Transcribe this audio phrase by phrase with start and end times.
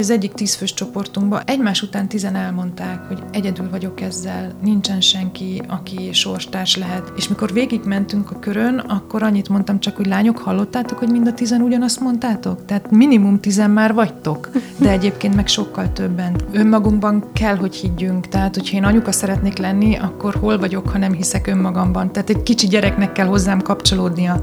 [0.00, 6.12] Az egyik tízfős csoportunkban egymás után tizen elmondták, hogy egyedül vagyok ezzel, nincsen senki, aki
[6.12, 7.12] sorstárs lehet.
[7.16, 11.34] És mikor végigmentünk a körön, akkor annyit mondtam csak, hogy lányok, hallottátok, hogy mind a
[11.34, 12.64] tizen ugyanazt mondtátok?
[12.64, 16.36] Tehát minimum tizen már vagytok, de egyébként meg sokkal többen.
[16.52, 18.28] Önmagunkban kell, hogy higgyünk.
[18.28, 22.12] Tehát, hogyha én anyuka szeretnék lenni, akkor hol vagyok, ha nem hiszek önmagamban.
[22.12, 24.40] Tehát egy kicsi gyereknek kell hozzám kapcsolódnia.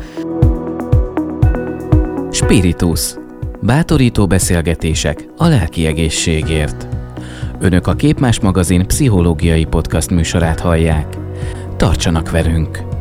[2.31, 3.15] Spiritus.
[3.65, 6.87] Bátorító beszélgetések a lelki egészségért.
[7.59, 11.17] Önök a Képmás magazin pszichológiai podcast műsorát hallják.
[11.77, 12.94] Tartsanak velünk!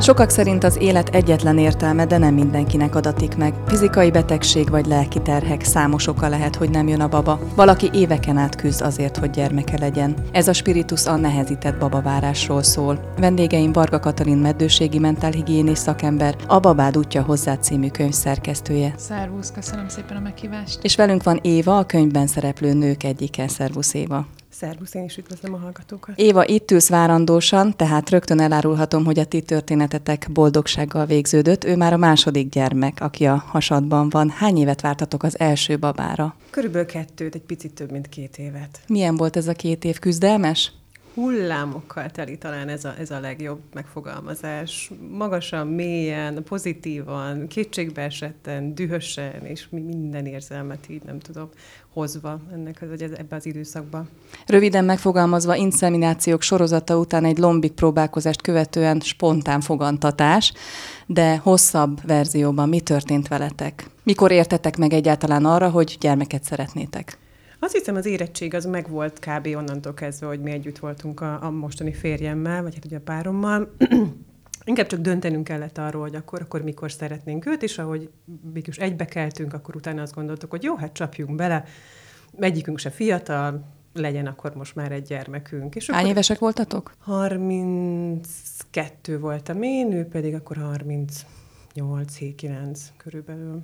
[0.00, 3.54] Sokak szerint az élet egyetlen értelme, de nem mindenkinek adatik meg.
[3.66, 7.40] Fizikai betegség vagy lelki terhek számos oka lehet, hogy nem jön a baba.
[7.54, 10.14] Valaki éveken át küzd azért, hogy gyermeke legyen.
[10.32, 13.12] Ez a spiritus a nehezített babavárásról szól.
[13.18, 18.94] Vendégeim Varga Katalin meddőségi mentálhigiénés szakember, a Babád útja hozzá című könyv szerkesztője.
[18.96, 20.78] Szervusz, köszönöm szépen a meghívást.
[20.82, 23.48] És velünk van Éva, a könyvben szereplő nők egyike.
[23.48, 24.26] Szervusz Éva.
[24.50, 26.18] Szervusz, én is üdvözlöm a hallgatókat.
[26.18, 31.64] Éva, itt ülsz várandósan, tehát rögtön elárulhatom, hogy a ti történetetek boldogsággal végződött.
[31.64, 34.30] Ő már a második gyermek, aki a hasadban van.
[34.30, 36.34] Hány évet vártatok az első babára?
[36.50, 38.80] Körülbelül kettőt, egy picit több, mint két évet.
[38.86, 40.72] Milyen volt ez a két év küzdelmes?
[41.14, 44.90] Hullámokkal teli talán ez a, ez a legjobb megfogalmazás.
[45.10, 51.48] Magasan, mélyen, pozitívan, kétségbe esetten, dühösen, és minden érzelmet így nem tudom
[51.92, 54.06] hozva ennek az, ebbe az időszakba.
[54.46, 60.52] Röviden megfogalmazva, inszeminációk sorozata után egy lombik próbálkozást követően spontán fogantatás,
[61.06, 63.86] de hosszabb verzióban mi történt veletek?
[64.02, 67.18] Mikor értetek meg egyáltalán arra, hogy gyermeket szeretnétek?
[67.62, 69.46] Azt hiszem, az érettség az megvolt kb.
[69.46, 73.74] onnantól kezdve, hogy mi együtt voltunk a, a mostani férjemmel, vagy hát ugye a párommal.
[74.64, 78.10] Inkább csak döntenünk kellett arról, hogy akkor, akkor mikor szeretnénk őt, és ahogy
[78.52, 81.64] mégis egybekeltünk, akkor utána azt gondoltuk, hogy jó, hát csapjunk bele,
[82.38, 85.74] egyikünk se fiatal, legyen akkor most már egy gyermekünk.
[85.74, 86.94] És Hány évesek voltatok?
[86.98, 93.62] 32 voltam én, ő pedig akkor 38 9 körülbelül.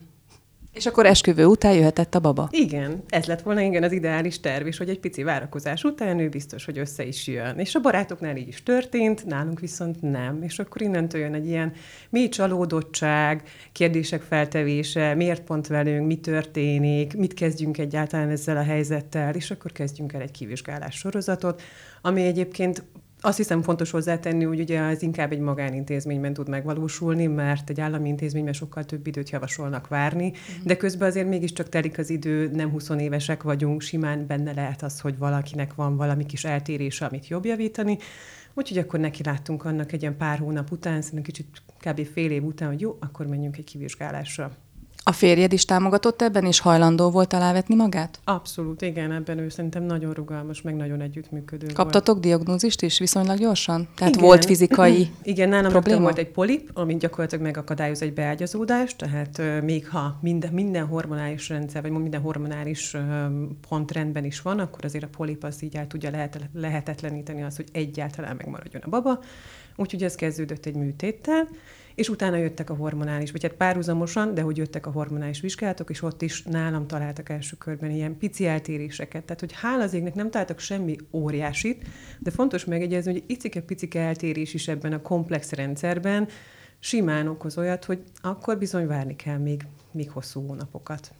[0.76, 2.48] És akkor esküvő után jöhetett a baba?
[2.50, 6.28] Igen, ez lett volna igen az ideális terv is, hogy egy pici várakozás után ő
[6.28, 7.58] biztos, hogy össze is jön.
[7.58, 10.42] És a barátoknál így is történt, nálunk viszont nem.
[10.42, 11.72] És akkor innentől jön egy ilyen
[12.10, 13.42] mély csalódottság,
[13.72, 19.72] kérdések feltevése, miért pont velünk, mi történik, mit kezdjünk egyáltalán ezzel a helyzettel, és akkor
[19.72, 21.62] kezdjünk el egy kivizsgálás sorozatot,
[22.02, 22.84] ami egyébként
[23.26, 28.08] azt hiszem fontos hozzátenni, hogy ugye ez inkább egy magánintézményben tud megvalósulni, mert egy állami
[28.08, 30.64] intézményben sokkal több időt javasolnak várni, uh-huh.
[30.64, 35.00] de közben azért mégiscsak telik az idő, nem 20 évesek vagyunk, simán benne lehet az,
[35.00, 37.98] hogy valakinek van valami kis eltérése, amit jobb javítani.
[38.54, 42.06] Úgyhogy akkor neki láttunk annak egy ilyen pár hónap után, szerintem kicsit kb.
[42.12, 44.56] fél év után, hogy jó, akkor menjünk egy kivizsgálásra.
[45.08, 48.20] A férjed is támogatott ebben, és hajlandó volt alávetni magát?
[48.24, 52.20] Abszolút, igen, ebben ő szerintem nagyon rugalmas, meg nagyon együttműködő Kaptatok volt.
[52.20, 53.88] diagnózist is viszonylag gyorsan?
[53.94, 54.26] Tehát igen.
[54.26, 56.00] volt fizikai Igen, nálam probléma?
[56.00, 61.82] volt egy polip, ami gyakorlatilag megakadályoz egy beágyazódást, tehát még ha minden, minden hormonális rendszer,
[61.82, 62.96] vagy minden hormonális
[63.68, 67.56] pont rendben is van, akkor azért a polip az így el tudja lehet, lehetetleníteni azt,
[67.56, 69.20] hogy egyáltalán megmaradjon a baba.
[69.76, 71.48] Úgyhogy ez kezdődött egy műtéttel,
[71.96, 76.02] és utána jöttek a hormonális, vagy hát párhuzamosan, de hogy jöttek a hormonális vizsgálatok, és
[76.02, 79.24] ott is nálam találtak első körben ilyen pici eltéréseket.
[79.24, 81.84] Tehát, hogy hála az égnek nem találtak semmi óriásit,
[82.18, 86.28] de fontos megjegyezni, hogy icike-picike eltérés is ebben a komplex rendszerben
[86.78, 91.10] simán okoz olyat, hogy akkor bizony várni kell még, még hosszú hónapokat.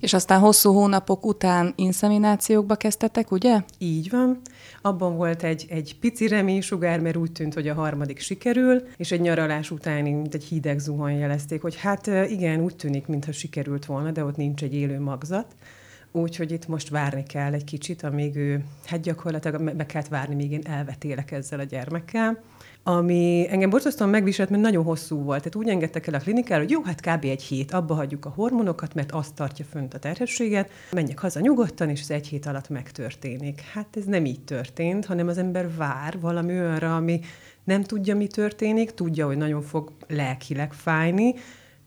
[0.00, 3.62] És aztán hosszú hónapok után inszeminációkba kezdtetek, ugye?
[3.78, 4.40] Így van.
[4.82, 9.20] Abban volt egy, egy pici reménysugár, mert úgy tűnt, hogy a harmadik sikerül, és egy
[9.20, 14.10] nyaralás után mint egy hideg zuhany jelezték, hogy hát igen, úgy tűnik, mintha sikerült volna,
[14.10, 15.56] de ott nincs egy élő magzat.
[16.12, 20.52] Úgyhogy itt most várni kell egy kicsit, amíg ő, hát gyakorlatilag meg kellett várni, míg
[20.52, 22.42] én elvetélek ezzel a gyermekkel
[22.82, 25.38] ami engem borzasztóan megviselt, mert nagyon hosszú volt.
[25.38, 27.24] Tehát úgy engedtek el a klinikára, hogy jó, hát kb.
[27.24, 31.88] egy hét, abba hagyjuk a hormonokat, mert azt tartja fönt a terhességet, menjek haza nyugodtan,
[31.88, 33.60] és ez egy hét alatt megtörténik.
[33.60, 37.20] Hát ez nem így történt, hanem az ember vár valami olyanra, ami
[37.64, 41.34] nem tudja, mi történik, tudja, hogy nagyon fog lelkileg fájni,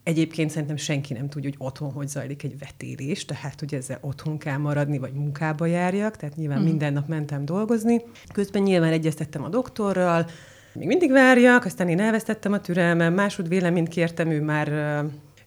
[0.03, 4.37] Egyébként szerintem senki nem tudja, hogy otthon hogy zajlik egy vetélés, tehát hogy ezzel otthon
[4.37, 6.63] kell maradni, vagy munkába járjak, tehát nyilván mm.
[6.63, 8.01] minden nap mentem dolgozni.
[8.33, 10.25] Közben nyilván egyeztettem a doktorral,
[10.73, 14.67] még mindig várjak, aztán én elvesztettem a türelmem, másod véleményt kértem, ő már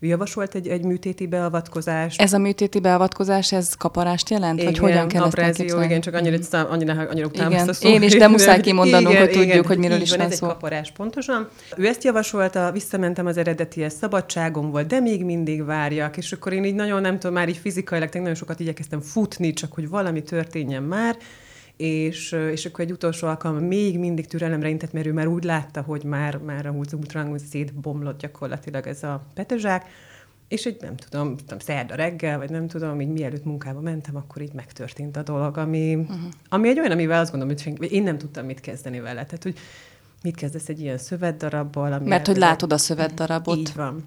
[0.00, 2.20] Ő javasolt egy, egy műtéti beavatkozást.
[2.20, 4.58] Ez a műtéti beavatkozás, ez kaparást jelent?
[4.60, 6.72] Igen, vagy hogyan kell ezt igen, csak annyira, mhm.
[6.72, 7.72] annyira, annyira utálom igen.
[7.72, 7.82] szót.
[7.82, 10.36] Én is, de muszáj kimondanunk, igen, hogy tudjuk, igen, hogy miről is van, van ez
[10.36, 10.46] szó.
[10.46, 11.48] egy kaparás, pontosan.
[11.76, 16.64] Ő ezt javasolta, visszamentem az eredetihez, szabadságom volt, de még mindig várjak, és akkor én
[16.64, 20.82] így nagyon nem tudom, már így fizikailag nagyon sokat igyekeztem futni, csak hogy valami történjen
[20.82, 21.16] már,
[21.76, 25.82] és, és akkor egy utolsó alkalom még mindig türelemre intett, mert ő már úgy látta,
[25.82, 29.84] hogy már, már a ultrahangú szétbomlott gyakorlatilag ez a petezsák,
[30.48, 34.42] és egy, nem tudom, tudom, szerda reggel, vagy nem tudom, így mielőtt munkába mentem, akkor
[34.42, 36.16] így megtörtént a dolog, ami, uh-huh.
[36.48, 39.24] ami egy olyan, amivel azt gondolom, hogy senki, én nem tudtam mit kezdeni vele.
[39.24, 39.58] Tehát, hogy
[40.22, 42.08] mit kezdesz egy ilyen szövetdarabbal, ami...
[42.08, 43.56] Mert hogy látod a szövetdarabot.
[43.56, 44.04] Így van.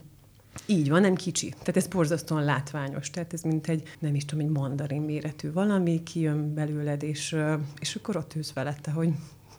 [0.66, 1.50] Így van, nem kicsi.
[1.50, 3.10] Tehát ez borzasztóan látványos.
[3.10, 7.36] Tehát ez mint egy, nem is tudom, egy mandarin méretű valami, kijön belőled, és,
[7.80, 9.10] és akkor ott ülsz velette, hogy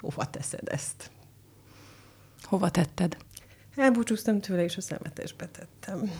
[0.00, 1.10] hova teszed ezt.
[2.42, 3.16] Hova tetted?
[3.76, 6.10] Elbúcsúztam tőle, és a szemetesbe tettem.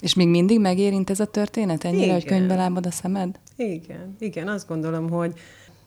[0.00, 2.14] És még mindig megérint ez a történet ennyire, Igen.
[2.14, 3.38] hogy könyvbe lábad a szemed?
[3.56, 5.38] Igen, igen, azt gondolom, hogy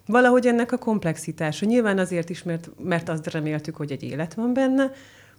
[0.05, 1.65] valahogy ennek a komplexitása.
[1.65, 4.91] Nyilván azért is, mert, mert azt reméltük, hogy egy élet van benne,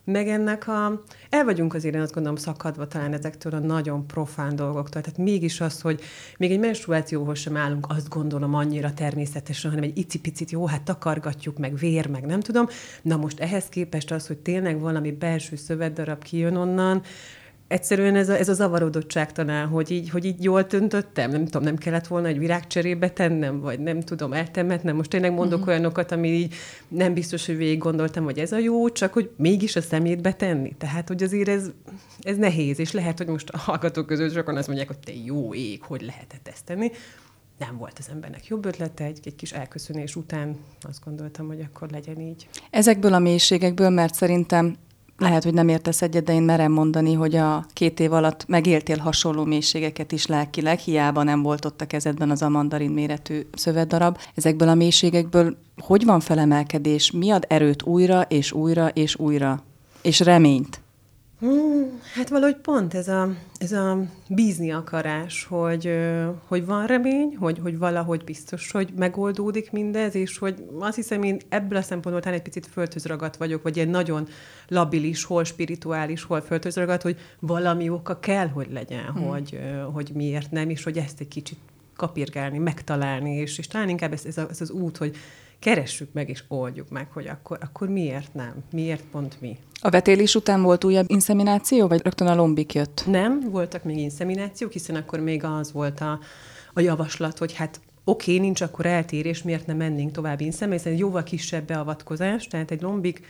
[0.05, 1.03] meg ennek a...
[1.31, 5.03] El vagyunk azért, én azt gondolom, szakadva talán ezektől a nagyon profán dolgoktól.
[5.03, 6.01] Tehát mégis az, hogy
[6.39, 11.59] még egy menstruációhoz sem állunk, azt gondolom annyira természetesen, hanem egy icipicit, jó, hát takargatjuk,
[11.59, 12.67] meg vér, meg nem tudom.
[13.03, 17.03] Na most ehhez képest az, hogy tényleg valami belső szövetdarab kijön onnan,
[17.69, 21.63] egyszerűen ez a, ez a zavarodottság talán, hogy így, hogy így jól töntöttem, nem tudom,
[21.63, 24.97] nem kellett volna egy virágcserébe tennem, vagy nem tudom, eltemetnem.
[24.97, 25.75] Most tényleg mondok uh-huh.
[25.75, 26.55] olyanokat, ami így
[26.89, 30.75] nem biztos, hogy végig gondoltam, hogy ez a jó, csak hogy mégis a szemétbe tenni.
[30.79, 31.71] Tehát, hogy azért ez,
[32.21, 35.55] ez nehéz, és lehet, hogy most a hallgatók között sokan azt mondják, hogy te jó
[35.55, 36.91] ég, hogy lehetett ezt tenni.
[37.59, 41.91] Nem volt az embernek jobb ötlete, egy, egy kis elköszönés után azt gondoltam, hogy akkor
[41.91, 42.49] legyen így.
[42.71, 44.77] Ezekből a mélységekből, mert szerintem
[45.19, 48.99] lehet, hogy nem értesz egyet, de én merem mondani, hogy a két év alatt megéltél
[48.99, 54.19] hasonló mélységeket is lelkileg, hiába nem volt ott a kezedben az a mandarin méretű szövetdarab.
[54.35, 57.11] Ezekből a mélységekből hogy van felemelkedés?
[57.11, 59.63] Mi ad erőt újra és újra és újra?
[60.03, 60.84] És reményt?
[61.45, 63.99] Hmm, hát valahogy pont ez a, ez a
[64.29, 65.91] bízni akarás, hogy,
[66.47, 71.41] hogy van remény, hogy, hogy valahogy biztos, hogy megoldódik mindez, és hogy azt hiszem, én
[71.49, 74.29] ebből a szempontból talán egy picit földhöz ragadt vagyok, vagy ilyen nagyon
[74.69, 79.27] labilis, hol spirituális, hol földhöz ragadt, hogy valami oka kell, hogy legyen, hmm.
[79.27, 79.59] hogy,
[79.93, 81.59] hogy miért nem, és hogy ezt egy kicsit
[81.97, 85.17] kapirgálni, megtalálni, és, és talán inkább ez, ez, a, ez az út, hogy
[85.59, 88.55] keressük meg és oldjuk meg, hogy akkor, akkor miért nem?
[88.71, 89.59] Miért pont mi?
[89.87, 93.05] A vetélés után volt újabb inszemináció, vagy rögtön a lombik jött?
[93.07, 96.19] Nem, voltak még inszeminációk, hiszen akkor még az volt a,
[96.75, 101.07] a javaslat, hogy hát oké, okay, nincs akkor eltérés, miért nem mennénk tovább inszemináció, hiszen
[101.07, 103.27] jóval kisebb beavatkozás, tehát egy lombik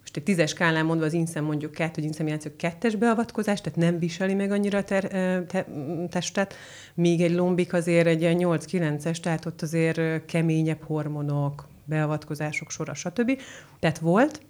[0.00, 3.98] most egy tízes skálán mondva az inszem mondjuk kettő, hogy inszemináció kettes beavatkozás, tehát nem
[3.98, 5.08] viseli meg annyira ter,
[5.46, 5.66] te,
[6.08, 6.54] testet,
[6.94, 13.40] míg egy lombik azért egy 8-9-es, tehát ott azért keményebb hormonok, beavatkozások sora, stb.
[13.78, 14.40] Tehát volt,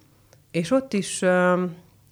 [0.55, 1.59] és ott is uh,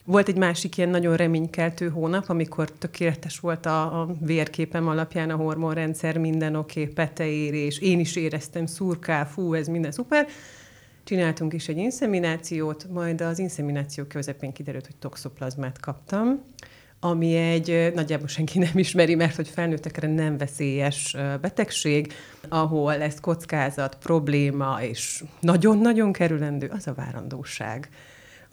[0.06, 5.36] volt egy másik ilyen nagyon reménykeltő hónap, amikor tökéletes volt a, a vérképem alapján a
[5.36, 10.28] hormonrendszer, minden oké, okay, peteérés, én is éreztem szurkál, fú, ez minden szuper.
[11.04, 16.44] Csináltunk is egy inszeminációt, majd az inszemináció közepén kiderült, hogy toxoplazmát kaptam,
[17.00, 22.14] ami egy nagyjából senki nem ismeri, mert hogy felnőttekre nem veszélyes betegség,
[22.50, 27.90] ahol ez kockázat, probléma, és nagyon-nagyon kerülendő, az a várandóság.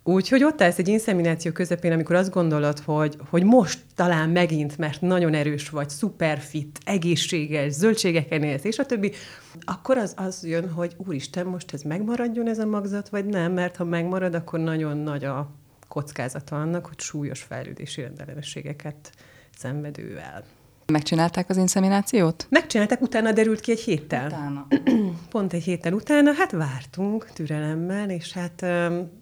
[0.03, 5.01] Úgyhogy ott állsz egy inszemináció közepén, amikor azt gondolod, hogy, hogy most talán megint, mert
[5.01, 9.13] nagyon erős vagy, szuperfit, egészséges, zöldségeken élsz, és a többi,
[9.61, 13.77] akkor az, az jön, hogy úristen, most ez megmaradjon ez a magzat, vagy nem, mert
[13.77, 15.51] ha megmarad, akkor nagyon nagy a
[15.89, 19.13] kockázata annak, hogy súlyos fejlődési rendellenességeket
[19.59, 20.45] szenvedővel.
[20.91, 22.47] Megcsinálták az inszeminációt?
[22.49, 24.27] Megcsinálták, utána derült ki egy héttel.
[24.27, 24.67] Utána.
[25.31, 28.63] Pont egy héttel utána, hát vártunk türelemmel, és hát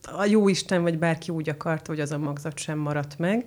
[0.02, 3.46] a jó Isten, vagy bárki úgy akarta, hogy az a magzat sem maradt meg.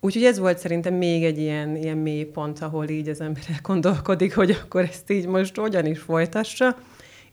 [0.00, 4.34] Úgyhogy ez volt szerintem még egy ilyen, ilyen mély pont, ahol így az ember gondolkodik,
[4.34, 6.76] hogy akkor ezt így most hogyan is folytassa.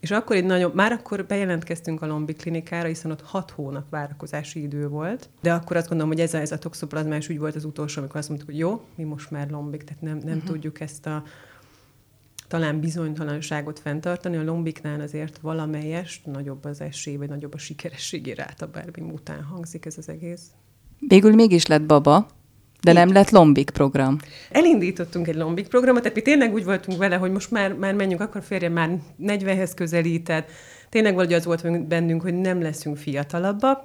[0.07, 4.61] És akkor egy nagyon, már akkor bejelentkeztünk a Lombi klinikára, hiszen ott hat hónap várakozási
[4.61, 7.65] idő volt, de akkor azt gondolom, hogy ez a, ez a toxoplazmás ügy volt az
[7.65, 10.43] utolsó, amikor azt mondtuk, hogy jó, mi most már lombik, tehát nem, nem uh-huh.
[10.43, 11.23] tudjuk ezt a
[12.47, 14.37] talán bizonytalanságot fenntartani.
[14.37, 19.85] A lombiknál azért valamelyest nagyobb az esély, vagy nagyobb a sikerességi ráta, bármi után hangzik
[19.85, 20.41] ez az egész.
[20.99, 22.27] Végül mégis lett baba,
[22.81, 24.17] de nem lett lombik program.
[24.51, 28.21] Elindítottunk egy lombik programot, tehát mi tényleg úgy voltunk vele, hogy most már, már menjünk,
[28.21, 28.89] akkor férje már
[29.21, 30.49] 40-hez közelített.
[30.89, 33.83] Tényleg valahogy az volt bennünk, hogy nem leszünk fiatalabbak,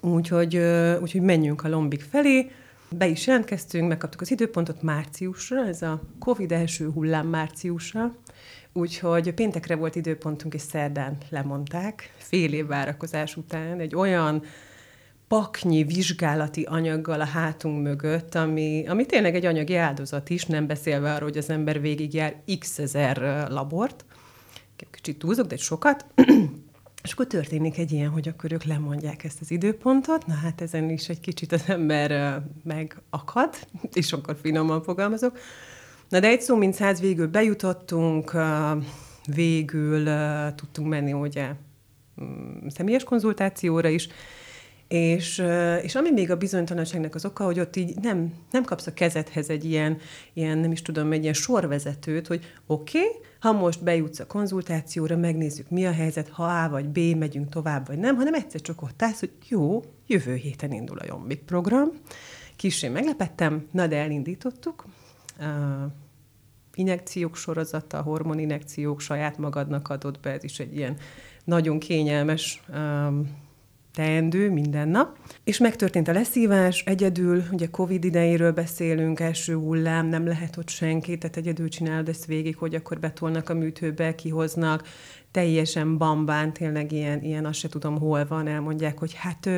[0.00, 0.56] úgyhogy,
[1.00, 2.50] úgyhogy menjünk a lombik felé.
[2.88, 8.14] Be is jelentkeztünk, megkaptuk az időpontot márciusra, ez a Covid első hullám márciusra,
[8.72, 14.42] úgyhogy péntekre volt időpontunk, és szerdán lemondták, fél év várakozás után, egy olyan
[15.30, 21.14] paknyi vizsgálati anyaggal a hátunk mögött, ami, ami tényleg egy anyagi áldozat is, nem beszélve
[21.14, 24.04] arról, hogy az ember végigjár x ezer labort.
[24.90, 26.06] Kicsit túlzok, de sokat.
[27.04, 30.90] És akkor történik egy ilyen, hogy akkor ők lemondják ezt az időpontot, na hát ezen
[30.90, 33.54] is egy kicsit az ember megakad,
[33.92, 35.38] és akkor finoman fogalmazok.
[36.08, 38.32] Na de egy szó, mint száz végül bejutottunk,
[39.26, 40.08] végül
[40.54, 41.50] tudtunk menni ugye
[42.22, 44.08] mm, személyes konzultációra is,
[44.90, 45.42] és,
[45.82, 49.50] és ami még a bizonytalanságnak az oka, hogy ott így nem, nem kapsz a kezedhez
[49.50, 49.98] egy ilyen,
[50.32, 55.16] ilyen, nem is tudom, egy ilyen sorvezetőt, hogy oké, okay, ha most bejutsz a konzultációra,
[55.16, 58.82] megnézzük, mi a helyzet, ha A vagy B, megyünk tovább, vagy nem, hanem egyszer csak
[58.82, 61.88] ott állsz, hogy jó, jövő héten indul a Jobbik program.
[62.56, 64.84] Kissé meglepettem, na de elindítottuk.
[65.40, 65.46] Uh,
[66.74, 70.96] injekciók sorozata, hormoninjekciók saját magadnak adott be, ez is egy ilyen
[71.44, 73.48] nagyon kényelmes um,
[73.94, 75.18] teendő minden nap.
[75.44, 81.18] És megtörtént a leszívás, egyedül, ugye Covid idejéről beszélünk, első hullám, nem lehet ott senki,
[81.18, 84.82] tehát egyedül csinálod ezt végig, hogy akkor betolnak a műtőbe, kihoznak,
[85.30, 89.48] teljesen bambán, tényleg ilyen, ilyen azt se tudom, hol van, elmondják, hogy hát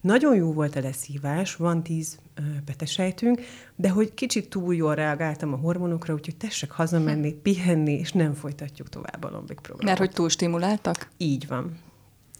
[0.00, 2.18] nagyon jó volt a leszívás, van tíz
[2.64, 3.40] betesejtünk,
[3.76, 8.88] de hogy kicsit túl jól reagáltam a hormonokra, úgyhogy tessek hazamenni, pihenni, és nem folytatjuk
[8.88, 9.84] tovább a lombik programot.
[9.84, 11.08] Mert hogy túl stimuláltak?
[11.16, 11.78] Így van.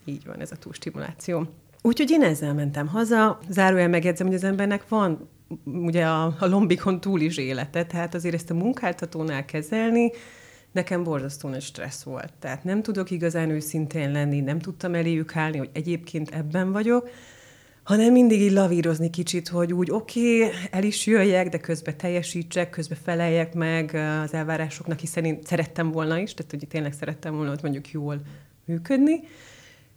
[0.04, 1.46] Így van, ez a túlstimuláció.
[1.82, 5.28] Úgyhogy én ezzel mentem haza, zárójel megjegyzem, hogy az embernek van
[5.64, 10.10] ugye a, a lombikon túl is élete, tehát azért ezt a munkáltatónál kezelni,
[10.72, 12.32] nekem borzasztó nagy stressz volt.
[12.38, 17.08] Tehát nem tudok igazán őszintén lenni, nem tudtam eléjük állni, hogy egyébként ebben vagyok,
[17.82, 22.70] hanem mindig így lavírozni kicsit, hogy úgy oké, okay, el is jöjjek, de közben teljesítsek,
[22.70, 23.94] közben feleljek meg
[24.24, 28.20] az elvárásoknak, hiszen én szerettem volna is, tehát hogy tényleg szerettem volna hogy mondjuk jól
[28.64, 29.20] működni.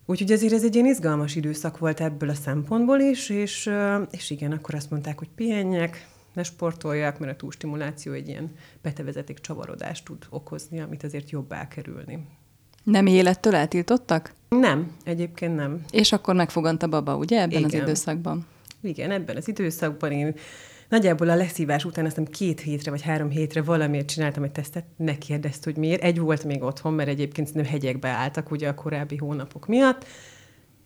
[0.09, 3.69] Úgyhogy azért ez egy ilyen izgalmas időszak volt ebből a szempontból is, és,
[4.11, 9.39] és igen, akkor azt mondták, hogy pihenjek, ne sportoljak, mert a túlstimuláció egy ilyen betevezeték
[9.39, 12.27] csavarodást tud okozni, amit azért jobb elkerülni.
[12.83, 14.33] Nem élettől eltiltottak?
[14.49, 15.83] Nem, egyébként nem.
[15.91, 17.63] És akkor megfogant a baba, ugye, ebben Igen.
[17.63, 18.45] az időszakban?
[18.81, 20.35] Igen, ebben az időszakban én
[20.89, 25.17] nagyjából a leszívás után aztán két hétre vagy három hétre valamiért csináltam egy tesztet, ne
[25.17, 26.01] kérdezt, hogy miért.
[26.03, 30.05] Egy volt még otthon, mert egyébként nem hegyekbe álltak ugye a korábbi hónapok miatt,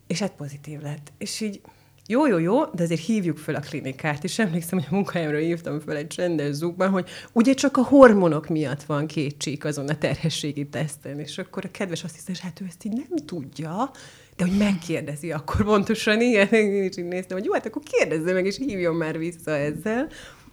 [0.08, 1.12] és hát pozitív lett.
[1.18, 1.62] És így
[2.08, 5.80] jó, jó, jó, de azért hívjuk fel a klinikát, és emlékszem, hogy a munkahelyemről hívtam
[5.80, 9.98] fel egy csendes zugban, hogy ugye csak a hormonok miatt van két csík azon a
[9.98, 13.92] terhességi teszten, és akkor a kedves azt hiszem, hát ő ezt így nem tudja,
[14.36, 18.34] de hogy megkérdezi, akkor pontosan ilyen, én is így néztem, hogy jó, hát akkor kérdezze
[18.34, 20.08] meg, és hívjon már vissza ezzel.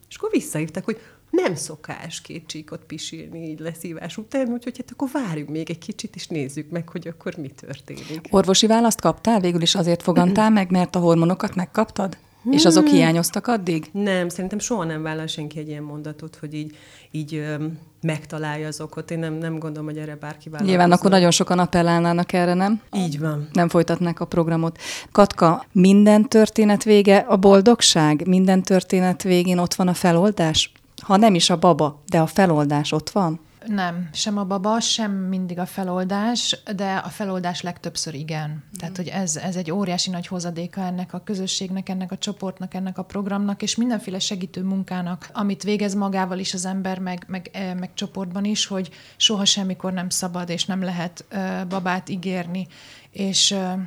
[0.09, 0.99] És akkor visszahívtak, hogy
[1.31, 6.15] nem szokás két csíkot pisilni így leszívás után, úgyhogy hát akkor várjunk még egy kicsit,
[6.15, 8.21] és nézzük meg, hogy akkor mi történik.
[8.31, 9.41] Orvosi választ kaptál?
[9.41, 12.17] Végül is azért fogantál meg, mert a hormonokat megkaptad?
[12.43, 12.53] Hmm.
[12.53, 12.95] És azok hmm.
[12.95, 13.89] hiányoztak addig?
[13.93, 16.77] Nem, szerintem soha nem vállal senki egy ilyen mondatot, hogy így,
[17.11, 19.11] így öm, megtalálja az okot.
[19.11, 20.67] Én nem, nem gondolom, hogy erre bárki vállal.
[20.67, 22.81] Nyilván akkor nagyon sokan appellálnának erre, nem?
[22.97, 23.49] Így van.
[23.53, 24.79] Nem folytatnák a programot.
[25.13, 28.27] Katka, minden történet vége a boldogság?
[28.27, 30.73] Minden történet végén ott van a feloldás?
[31.03, 33.41] Ha nem is a baba, de a feloldás ott van?
[33.69, 38.51] Nem, sem a baba, sem mindig a feloldás, de a feloldás legtöbbször igen.
[38.51, 38.79] Mm.
[38.79, 42.99] Tehát, hogy ez, ez egy óriási nagy hozadéka ennek a közösségnek, ennek a csoportnak, ennek
[42.99, 47.75] a programnak, és mindenféle segítő munkának, amit végez magával is az ember, meg, meg, eh,
[47.75, 52.67] meg csoportban is, hogy soha semmikor nem szabad, és nem lehet uh, babát ígérni.
[53.11, 53.81] És uh,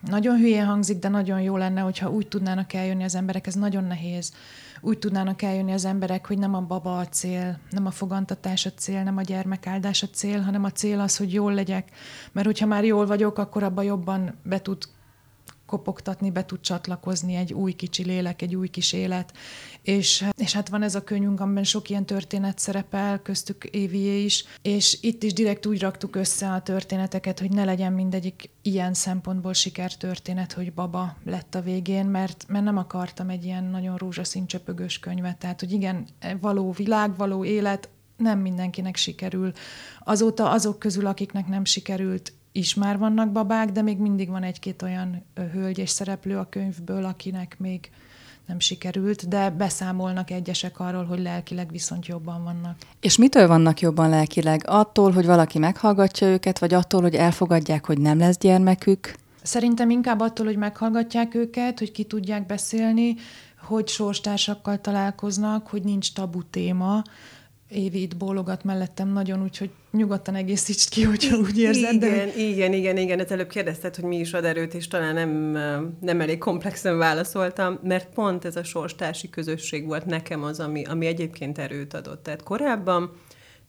[0.00, 3.84] nagyon hülye hangzik, de nagyon jó lenne, hogyha úgy tudnának eljönni az emberek, ez nagyon
[3.84, 4.32] nehéz
[4.80, 8.72] úgy tudnának eljönni az emberek, hogy nem a baba a cél, nem a fogantatás a
[8.72, 11.90] cél, nem a gyermekáldás a cél, hanem a cél az, hogy jól legyek.
[12.32, 14.84] Mert hogyha már jól vagyok, akkor abba jobban be tud
[15.70, 19.32] kopogtatni, be tud csatlakozni egy új kicsi lélek, egy új kis élet.
[19.82, 24.44] És, és hát van ez a könyvünk, amiben sok ilyen történet szerepel, köztük Évié is,
[24.62, 29.52] és itt is direkt úgy raktuk össze a történeteket, hogy ne legyen mindegyik ilyen szempontból
[29.52, 34.98] sikertörténet, hogy baba lett a végén, mert, mert nem akartam egy ilyen nagyon rózsaszín csöpögős
[34.98, 35.36] könyvet.
[35.36, 36.06] Tehát, hogy igen,
[36.40, 39.52] való világ, való élet, nem mindenkinek sikerül.
[40.04, 44.82] Azóta azok közül, akiknek nem sikerült, is már vannak babák, de még mindig van egy-két
[44.82, 47.90] olyan hölgy és szereplő a könyvből, akinek még
[48.46, 52.76] nem sikerült, de beszámolnak egyesek arról, hogy lelkileg viszont jobban vannak.
[53.00, 54.62] És mitől vannak jobban lelkileg?
[54.66, 59.14] Attól, hogy valaki meghallgatja őket, vagy attól, hogy elfogadják, hogy nem lesz gyermekük?
[59.42, 63.14] Szerintem inkább attól, hogy meghallgatják őket, hogy ki tudják beszélni,
[63.60, 67.02] hogy sorstársakkal találkoznak, hogy nincs tabu téma,
[67.70, 71.92] Évi itt bólogat mellettem nagyon, úgyhogy nyugodtan egészítsd ki, hogyha úgy érzed.
[71.92, 72.36] Igen, de...
[72.36, 73.18] igen, igen, igen.
[73.18, 75.30] Ez előbb kérdezted, hogy mi is ad erőt, és talán nem,
[76.00, 81.06] nem elég komplexen válaszoltam, mert pont ez a sorstársi közösség volt nekem az, ami, ami
[81.06, 82.22] egyébként erőt adott.
[82.22, 83.10] Tehát korábban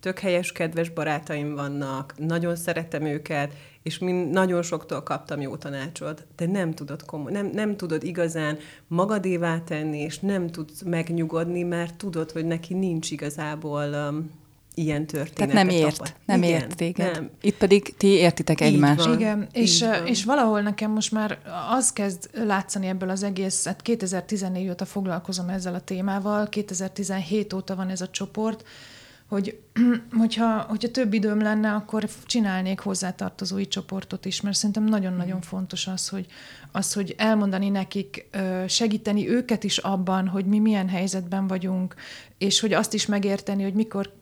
[0.01, 3.53] tök helyes, kedves barátaim vannak, nagyon szeretem őket,
[3.83, 8.57] és mind nagyon soktól kaptam jó tanácsot, de nem tudod, komoly, nem, nem tudod igazán
[8.87, 14.31] magadévá tenni, és nem tudsz megnyugodni, mert tudod, hogy neki nincs igazából um,
[14.73, 15.53] ilyen történet.
[15.53, 16.13] Tehát nem ért, tapad.
[16.25, 17.11] nem Igen, ért téged.
[17.11, 17.29] Nem.
[17.41, 19.13] Itt pedig ti értitek egymást.
[19.13, 21.39] Igen, és, és valahol nekem most már
[21.69, 27.75] az kezd látszani ebből az egész, hát 2014 óta foglalkozom ezzel a témával, 2017 óta
[27.75, 28.63] van ez a csoport,
[29.31, 29.59] hogy
[30.21, 35.47] hogyha, hogyha több időm lenne, akkor csinálnék hozzátartozói csoportot is, mert szerintem nagyon-nagyon mm.
[35.47, 36.25] fontos az, hogy,
[36.71, 38.27] az, hogy elmondani nekik,
[38.67, 41.95] segíteni őket is abban, hogy mi milyen helyzetben vagyunk,
[42.37, 44.13] és hogy azt is megérteni, hogy mikor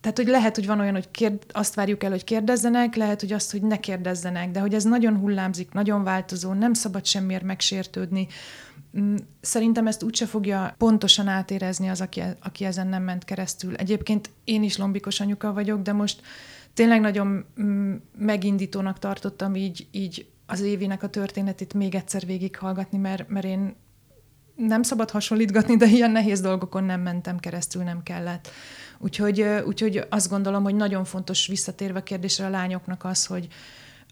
[0.00, 3.32] tehát, hogy lehet, hogy van olyan, hogy kérd, azt várjuk el, hogy kérdezzenek, lehet, hogy
[3.32, 8.26] azt, hogy ne kérdezzenek, de hogy ez nagyon hullámzik, nagyon változó, nem szabad semmiért megsértődni.
[8.98, 13.74] Mm, szerintem ezt úgyse fogja pontosan átérezni az, aki, aki ezen nem ment keresztül.
[13.74, 16.20] Egyébként én is lombikos anyuka vagyok, de most
[16.74, 23.28] tényleg nagyon mm, megindítónak tartottam így, így az Évinek a történetét még egyszer végighallgatni, mert,
[23.28, 23.74] mert én
[24.56, 28.50] nem szabad hasonlítgatni, de ilyen nehéz dolgokon nem mentem keresztül, nem kellett.
[28.98, 33.48] Úgyhogy, úgyhogy azt gondolom, hogy nagyon fontos visszatérve a kérdésre a lányoknak az, hogy,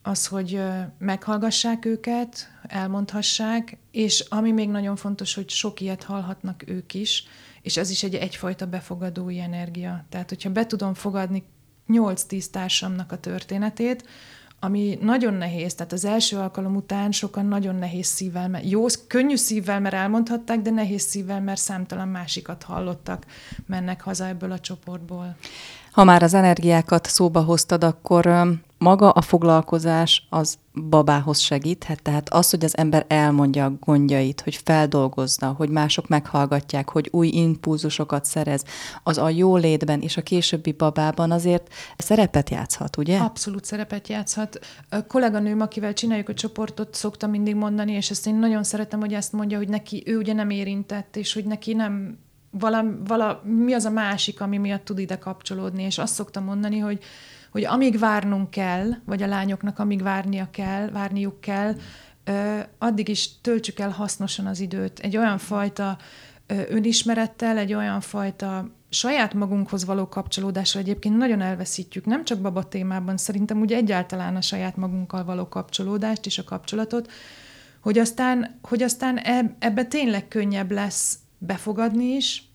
[0.07, 0.63] az, hogy
[0.99, 7.25] meghallgassák őket, elmondhassák, és ami még nagyon fontos, hogy sok ilyet hallhatnak ők is,
[7.63, 10.05] és ez is egy egyfajta befogadói energia.
[10.09, 11.45] Tehát, hogyha be tudom fogadni
[11.89, 14.09] 8-10 társamnak a történetét,
[14.61, 19.37] ami nagyon nehéz, tehát az első alkalom után sokan nagyon nehéz szívvel, mert jó, könnyű
[19.37, 23.27] szívvel, mert elmondhatták, de nehéz szívvel, mert számtalan másikat hallottak,
[23.67, 25.37] mennek haza ebből a csoportból.
[25.97, 28.47] Ha már az energiákat szóba hoztad, akkor
[28.79, 34.57] maga a foglalkozás az babához segíthet, tehát az, hogy az ember elmondja a gondjait, hogy
[34.57, 38.65] feldolgozza, hogy mások meghallgatják, hogy új impulzusokat szerez,
[39.03, 43.19] az a jólétben és a későbbi babában azért szerepet játszhat, ugye?
[43.19, 44.59] Abszolút szerepet játszhat.
[44.89, 49.15] A kolléganőm, akivel csináljuk a csoportot, szokta mindig mondani, és ezt én nagyon szeretem, hogy
[49.15, 52.19] ezt mondja, hogy neki ő ugye nem érintett, és hogy neki nem
[52.59, 56.79] vala, vala, mi az a másik, ami miatt tud ide kapcsolódni, és azt szoktam mondani,
[56.79, 57.03] hogy
[57.51, 61.75] hogy amíg várnunk kell, vagy a lányoknak amíg várnia kell, várniuk kell,
[62.79, 64.99] addig is töltsük el hasznosan az időt.
[64.99, 65.99] Egy olyan fajta
[66.47, 73.17] önismerettel, egy olyan fajta saját magunkhoz való kapcsolódással egyébként nagyon elveszítjük, nem csak baba témában,
[73.17, 77.11] szerintem úgy egyáltalán a saját magunkkal való kapcsolódást és a kapcsolatot,
[77.81, 79.19] hogy aztán, hogy aztán
[79.59, 82.46] ebbe tényleg könnyebb lesz befogadni is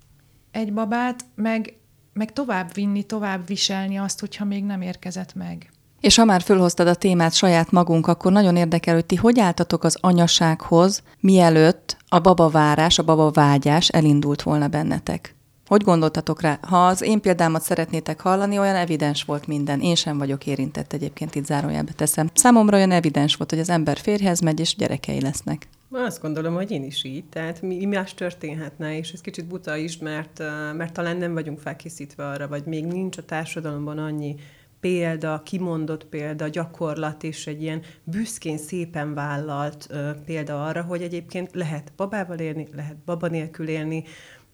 [0.52, 1.74] egy babát, meg,
[2.14, 5.72] meg tovább vinni, tovább viselni azt, hogyha még nem érkezett meg.
[6.02, 9.84] És ha már fölhoztad a témát saját magunk, akkor nagyon érdekel, hogy ti hogy álltatok
[9.84, 15.36] az anyasághoz, mielőtt a babavárás, a babavágyás elindult volna bennetek.
[15.68, 16.60] Hogy gondoltatok rá?
[16.62, 19.80] Ha az én példámat szeretnétek hallani, olyan evidens volt minden.
[19.80, 22.30] Én sem vagyok érintett egyébként, itt zárójelbe teszem.
[22.34, 25.68] Számomra olyan evidens volt, hogy az ember férjhez megy, és gyerekei lesznek.
[25.94, 27.26] Azt gondolom, hogy én is így.
[27.26, 30.40] Tehát mi, más történhetne, és ez kicsit buta is, mert,
[30.76, 34.36] mert talán nem vagyunk felkészítve arra, vagy még nincs a társadalomban annyi
[34.80, 39.90] példa, kimondott példa, gyakorlat, és egy ilyen büszkén szépen vállalt
[40.26, 44.04] példa arra, hogy egyébként lehet babával élni, lehet baba nélkül élni.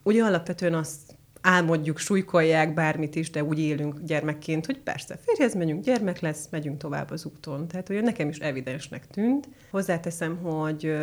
[0.03, 1.16] Ugye alapvetően azt
[1.47, 6.77] álmodjuk, súlykolják bármit is, de úgy élünk gyermekként, hogy persze, férjhez megyünk, gyermek lesz, megyünk
[6.77, 7.67] tovább az úton.
[7.67, 9.49] Tehát olyan nekem is evidensnek tűnt.
[9.71, 10.95] Hozzáteszem, hogy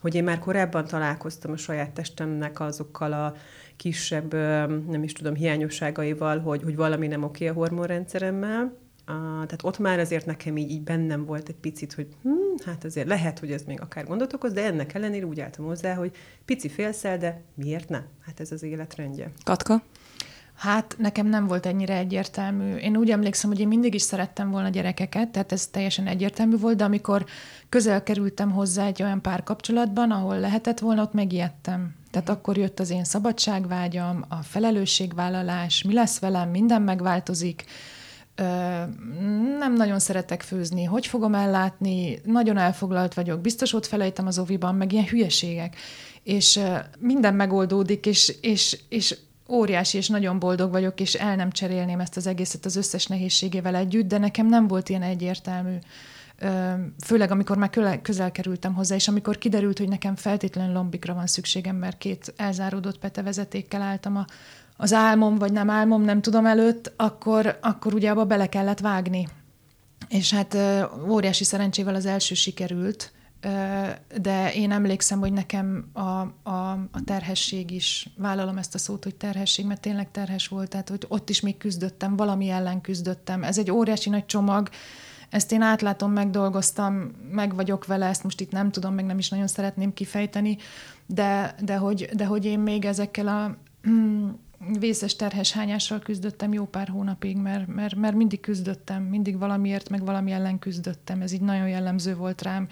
[0.00, 3.34] hogy én már korábban találkoztam a saját testemnek azokkal a
[3.76, 4.34] kisebb,
[4.88, 8.76] nem is tudom, hiányosságaival, hogy, hogy valami nem oké a hormonrendszeremmel,
[9.16, 13.06] tehát ott már azért nekem így, így bennem volt egy picit, hogy hm, hát azért
[13.06, 16.10] lehet, hogy ez még akár gondot okoz, de ennek ellenére úgy álltam hozzá, hogy
[16.44, 18.02] pici félszel, de miért ne?
[18.26, 19.32] Hát ez az életrendje.
[19.44, 19.82] Katka?
[20.54, 22.74] Hát nekem nem volt ennyire egyértelmű.
[22.74, 26.76] Én úgy emlékszem, hogy én mindig is szerettem volna gyerekeket, tehát ez teljesen egyértelmű volt,
[26.76, 27.24] de amikor
[27.68, 31.94] közel kerültem hozzá egy olyan párkapcsolatban, ahol lehetett volna, ott megijedtem.
[32.10, 37.64] Tehát akkor jött az én szabadságvágyam, a felelősségvállalás, mi lesz velem, minden megváltozik,
[39.58, 44.74] nem nagyon szeretek főzni, hogy fogom ellátni, nagyon elfoglalt vagyok, biztos ott felejtem az oviban,
[44.74, 45.76] meg ilyen hülyeségek.
[46.22, 46.60] És
[46.98, 49.16] minden megoldódik, és, és, és
[49.48, 53.74] óriási és nagyon boldog vagyok, és el nem cserélném ezt az egészet az összes nehézségével
[53.74, 55.76] együtt, de nekem nem volt ilyen egyértelmű
[57.04, 61.76] főleg amikor már közel kerültem hozzá, és amikor kiderült, hogy nekem feltétlenül lombikra van szükségem,
[61.76, 64.26] mert két elzáródott petevezetékkel álltam a,
[64.80, 69.28] az álmom, vagy nem álmom, nem tudom előtt, akkor, akkor ugye abba bele kellett vágni.
[70.08, 70.56] És hát
[71.08, 73.12] óriási szerencsével az első sikerült,
[74.20, 76.00] de én emlékszem, hogy nekem a,
[76.50, 80.88] a, a terhesség is, vállalom ezt a szót, hogy terhesség, mert tényleg terhes volt, tehát
[80.88, 83.42] hogy ott is még küzdöttem, valami ellen küzdöttem.
[83.42, 84.68] Ez egy óriási nagy csomag,
[85.30, 89.28] ezt én átlátom, megdolgoztam, meg vagyok vele, ezt most itt nem tudom, meg nem is
[89.28, 90.56] nagyon szeretném kifejteni,
[91.06, 93.56] de, de, hogy, de hogy én még ezekkel a
[94.78, 100.04] vészes terhes hányással küzdöttem jó pár hónapig, mert, mert, mert mindig küzdöttem, mindig valamiért, meg
[100.04, 102.68] valami ellen küzdöttem, ez így nagyon jellemző volt rám.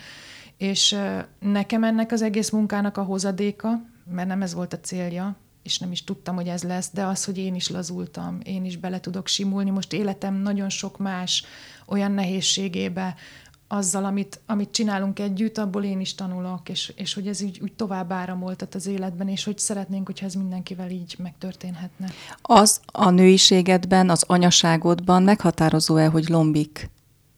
[0.57, 0.96] És
[1.38, 5.92] nekem ennek az egész munkának a hozadéka, mert nem ez volt a célja, és nem
[5.92, 9.27] is tudtam, hogy ez lesz, de az, hogy én is lazultam, én is bele tudok
[9.27, 9.70] simulni.
[9.70, 11.44] Most életem nagyon sok más
[11.87, 13.14] olyan nehézségébe,
[13.68, 17.72] azzal, amit, amit csinálunk együtt, abból én is tanulok, és, és hogy ez úgy, úgy
[17.72, 22.11] tovább áramoltat az életben, és hogy szeretnénk, hogyha ez mindenkivel így megtörténhetne.
[22.42, 26.90] Az a nőiségedben, az anyaságodban meghatározó-e, hogy Lombik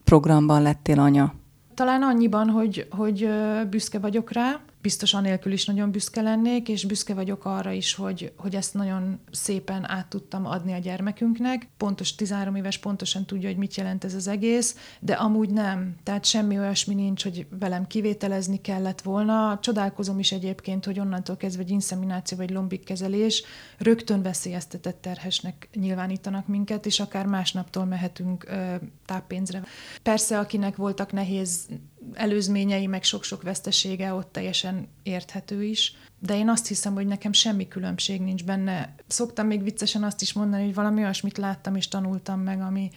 [0.05, 1.35] programban lettél anya?
[1.75, 3.29] Talán annyiban, hogy, hogy
[3.71, 8.33] büszke vagyok rá, biztos anélkül is nagyon büszke lennék, és büszke vagyok arra is, hogy,
[8.37, 11.69] hogy ezt nagyon szépen át tudtam adni a gyermekünknek.
[11.77, 15.97] Pontos 13 éves, pontosan tudja, hogy mit jelent ez az egész, de amúgy nem.
[16.03, 19.59] Tehát semmi olyasmi nincs, hogy velem kivételezni kellett volna.
[19.62, 23.43] Csodálkozom is egyébként, hogy onnantól kezdve egy inszemináció vagy lombik kezelés
[23.79, 28.75] rögtön veszélyeztetett terhesnek nyilvánítanak minket, és akár másnaptól mehetünk ö,
[29.07, 29.62] táppénzre.
[30.03, 31.69] Persze, akinek voltak nehéz
[32.14, 35.97] előzményei, meg sok-sok vesztesége ott teljesen érthető is.
[36.18, 38.94] De én azt hiszem, hogy nekem semmi különbség nincs benne.
[39.07, 42.90] Szoktam még viccesen azt is mondani, hogy valami olyasmit láttam és tanultam meg, ami,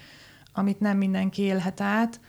[0.53, 2.19] amit nem mindenki élhet át.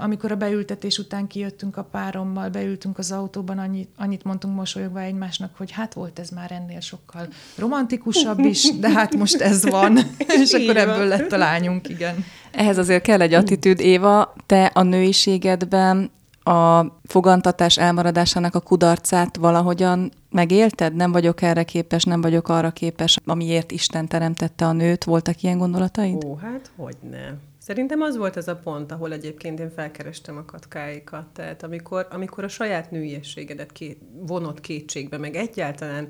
[0.00, 5.56] Amikor a beültetés után kijöttünk a párommal, beültünk az autóban, annyit, annyit mondtunk mosolyogva egymásnak,
[5.56, 9.98] hogy hát volt ez már ennél sokkal romantikusabb is, de hát most ez van.
[10.42, 12.24] és akkor ebből lett a lányunk, igen.
[12.52, 14.34] Ehhez azért kell egy attitűd, Éva.
[14.46, 16.10] Te a nőiségedben
[16.46, 20.94] a fogantatás elmaradásának a kudarcát valahogyan megélted?
[20.94, 25.04] Nem vagyok erre képes, nem vagyok arra képes, amiért Isten teremtette a nőt.
[25.04, 26.24] Voltak ilyen gondolataid?
[26.24, 27.28] Ó, hát hogy ne.
[27.66, 31.26] Szerintem az volt az a pont, ahol egyébként én felkerestem a katkáikat.
[31.26, 36.08] Tehát amikor, amikor a saját nőiességedet két, vonott kétségbe, meg egyáltalán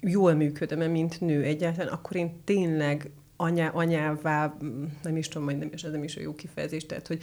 [0.00, 4.56] jól működöm mint nő egyáltalán, akkor én tényleg anyá, anyává,
[5.02, 7.22] nem is tudom, hogy nem, ez nem is a jó kifejezés, tehát hogy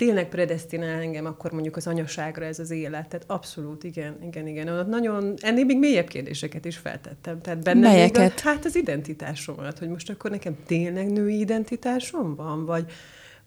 [0.00, 3.08] tényleg predestinál engem akkor mondjuk az anyaságra ez az élet.
[3.08, 4.68] Tehát abszolút, igen, igen, igen.
[4.68, 7.40] Ott nagyon, ennél még mélyebb kérdéseket is feltettem.
[7.40, 8.22] Tehát benne Melyeket?
[8.22, 12.92] Még a, hát az identitásomat, hogy most akkor nekem tényleg női identitásom van, vagy,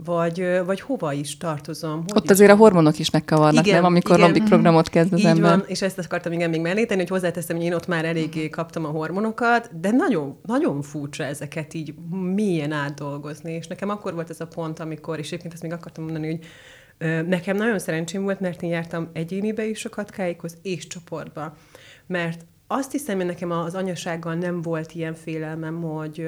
[0.06, 2.04] vagy, vagy hova is tartozom.
[2.08, 3.86] Hogy Ott azért a hormonok is megkavarnak, igen, nem?
[3.86, 5.50] Amikor igen, lombik programot kezd az így ember.
[5.50, 8.50] van, és ezt akartam igen még mellé tenni, hogy hozzáteszem, hogy én ott már eléggé
[8.50, 11.94] kaptam a hormonokat, de nagyon, nagyon furcsa ezeket így
[12.34, 16.04] milyen átdolgozni, és nekem akkor volt ez a pont, amikor, és egyébként ezt még akartam
[16.04, 16.40] mondani, hogy
[17.28, 21.58] Nekem nagyon szerencsém volt, mert én jártam egyénibe is a katkáikhoz, és csoportba.
[22.08, 26.28] Mert azt hiszem, hogy nekem az anyasággal nem volt ilyen félelmem, hogy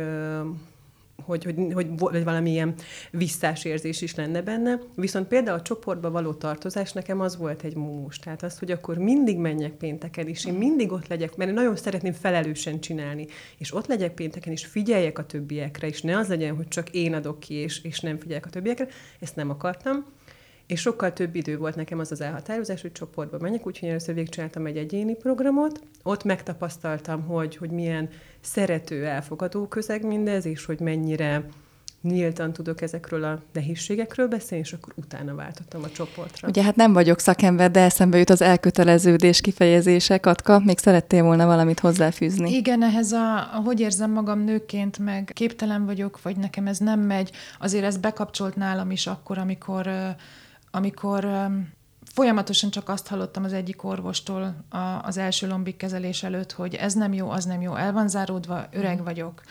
[1.25, 2.73] hogy, hogy, hogy, hogy valamilyen
[3.11, 4.79] visszásérzés is lenne benne.
[4.95, 8.19] Viszont például a csoportba való tartozás nekem az volt egy múmus.
[8.19, 11.75] Tehát az, hogy akkor mindig menjek pénteken, és én mindig ott legyek, mert én nagyon
[11.75, 16.55] szeretném felelősen csinálni, és ott legyek pénteken, és figyeljek a többiekre, és ne az legyen,
[16.55, 18.87] hogy csak én adok ki, és, és nem figyelek a többiekre.
[19.19, 20.05] Ezt nem akartam.
[20.67, 24.65] És sokkal több idő volt nekem az az elhatározás, hogy csoportba menjek, úgyhogy először végigcsináltam
[24.65, 25.81] egy egyéni programot.
[26.03, 28.09] Ott megtapasztaltam, hogy, hogy milyen
[28.45, 31.45] szerető, elfogadó közeg mindez, és hogy mennyire
[32.01, 36.47] nyíltan tudok ezekről a nehézségekről beszélni, és akkor utána váltottam a csoportra.
[36.47, 40.59] Ugye hát nem vagyok szakember, de eszembe jut az elköteleződés kifejezése, Katka.
[40.59, 42.51] Még szerettél volna valamit hozzáfűzni?
[42.51, 46.99] Igen, ehhez a, a hogy érzem magam nőként, meg képtelen vagyok, vagy nekem ez nem
[46.99, 49.89] megy, azért ez bekapcsolt nálam is akkor, amikor
[50.71, 51.27] amikor
[52.13, 56.93] folyamatosan csak azt hallottam az egyik orvostól a, az első lombik kezelés előtt, hogy ez
[56.93, 59.41] nem jó, az nem jó, el van záródva, öreg vagyok,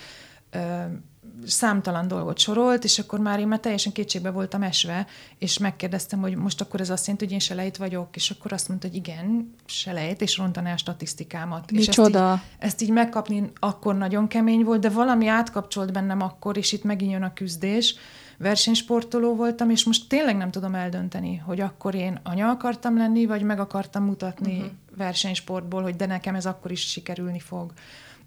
[1.46, 5.06] számtalan dolgot sorolt, és akkor már én már teljesen kétségbe voltam esve,
[5.38, 8.68] és megkérdeztem, hogy most akkor ez azt jelenti, hogy én selejt vagyok, és akkor azt
[8.68, 11.70] mondta, hogy igen, selejt, és rontaná a statisztikámat.
[11.70, 12.32] Micsoda?
[12.34, 16.56] És ezt így, ezt így megkapni akkor nagyon kemény volt, de valami átkapcsolt bennem akkor,
[16.56, 17.94] és itt megint jön a küzdés,
[18.38, 23.42] versenysportoló voltam, és most tényleg nem tudom eldönteni, hogy akkor én anya akartam lenni, vagy
[23.42, 24.70] meg akartam mutatni uh-huh.
[24.96, 27.72] versenysportból, hogy de nekem ez akkor is sikerülni fog.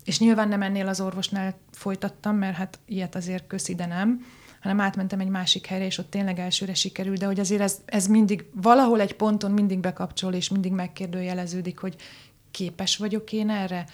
[0.06, 4.26] És nyilván nem ennél az orvosnál folytattam, mert hát ilyet azért köszi, de nem,
[4.62, 8.08] hanem átmentem egy másik helyre, és ott tényleg elsőre sikerült, de hogy azért ez, ez
[8.08, 11.96] mindig, valahol egy ponton mindig bekapcsol, és mindig megkérdőjeleződik, hogy
[12.52, 13.86] képes vagyok én erre,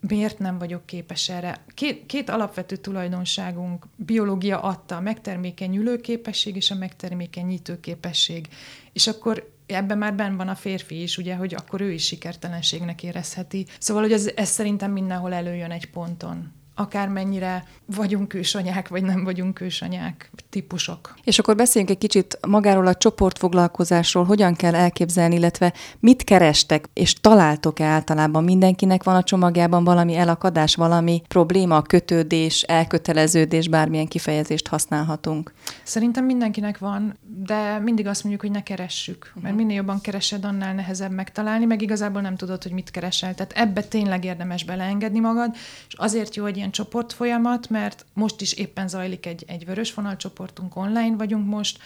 [0.00, 1.64] miért nem vagyok képes erre.
[1.74, 8.48] Két, két alapvető tulajdonságunk biológia adta, a megtermékeny ülőképesség és a megtermékeny nyitőképesség.
[8.92, 13.02] És akkor ebben már benn van a férfi is, ugye, hogy akkor ő is sikertelenségnek
[13.02, 13.66] érezheti.
[13.78, 19.60] Szóval, hogy ez, ez szerintem mindenhol előjön egy ponton akármennyire vagyunk ősanyák, vagy nem vagyunk
[19.60, 21.14] ősanyák típusok.
[21.24, 27.14] És akkor beszéljünk egy kicsit magáról a csoportfoglalkozásról, hogyan kell elképzelni, illetve mit kerestek, és
[27.14, 35.52] találtok-e általában mindenkinek van a csomagjában valami elakadás, valami probléma, kötődés, elköteleződés, bármilyen kifejezést használhatunk?
[35.82, 40.74] Szerintem mindenkinek van, de mindig azt mondjuk, hogy ne keressük, mert minél jobban keresed, annál
[40.74, 43.34] nehezebb megtalálni, meg igazából nem tudod, hogy mit keresel.
[43.34, 45.54] Tehát ebbe tényleg érdemes beleengedni magad,
[45.88, 50.76] és azért jó egy ilyen csoportfolyamat, mert most is éppen zajlik egy, egy vörös csoportunk,
[50.76, 51.78] online vagyunk most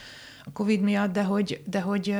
[0.44, 2.16] a Covid miatt, de hogy, de hogy,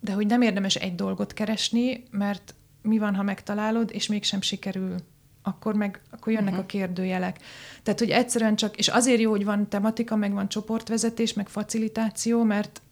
[0.00, 4.94] de hogy nem érdemes egy dolgot keresni, mert mi van, ha megtalálod, és mégsem sikerül
[5.42, 6.64] akkor meg akkor jönnek uh-huh.
[6.64, 7.38] a kérdőjelek.
[7.82, 12.42] Tehát, hogy egyszerűen csak, és azért jó, hogy van tematika, meg van csoportvezetés, meg facilitáció,
[12.42, 12.82] mert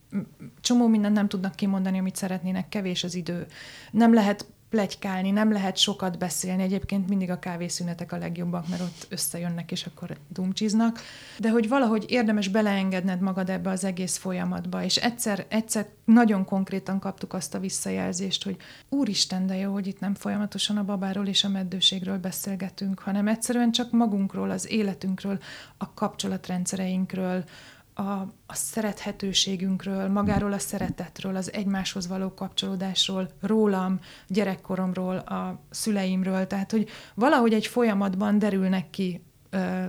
[0.60, 3.46] csomó mindent nem tudnak kimondani, amit szeretnének, kevés az idő.
[3.90, 6.62] Nem lehet plegykálni, nem lehet sokat beszélni.
[6.62, 11.00] Egyébként mindig a kávészünetek a legjobbak, mert ott összejönnek, és akkor dumcsiznak.
[11.38, 16.98] De hogy valahogy érdemes beleengedned magad ebbe az egész folyamatba, és egyszer, egyszer nagyon konkrétan
[16.98, 18.56] kaptuk azt a visszajelzést, hogy
[18.88, 23.72] úristen, de jó, hogy itt nem folyamatosan a babáról és a meddőségről beszélgetünk, hanem egyszerűen
[23.72, 25.38] csak magunkról, az életünkről,
[25.76, 27.44] a kapcsolatrendszereinkről,
[27.94, 28.02] a,
[28.46, 36.88] a szerethetőségünkről, magáról a szeretetről, az egymáshoz való kapcsolódásról, rólam, gyerekkoromról, a szüleimről, tehát hogy
[37.14, 39.84] valahogy egy folyamatban derülnek ki ö,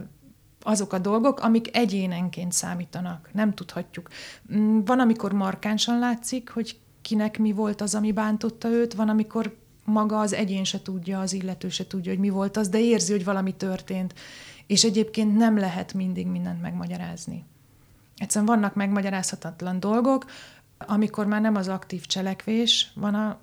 [0.61, 3.29] azok a dolgok, amik egyénenként számítanak.
[3.33, 4.09] Nem tudhatjuk.
[4.55, 9.57] Mm, van, amikor markánsan látszik, hogy kinek mi volt az, ami bántotta őt, van, amikor
[9.83, 13.11] maga az egyén se tudja, az illető se tudja, hogy mi volt az, de érzi,
[13.11, 14.13] hogy valami történt.
[14.67, 17.45] És egyébként nem lehet mindig mindent megmagyarázni.
[18.17, 20.25] Egyszerűen vannak megmagyarázhatatlan dolgok,
[20.77, 23.39] amikor már nem az aktív cselekvés van a,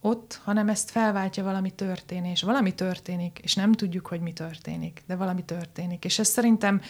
[0.00, 2.42] ott, hanem ezt felváltja valami történés.
[2.42, 6.04] Valami történik, és nem tudjuk, hogy mi történik, de valami történik.
[6.04, 6.80] És ez szerintem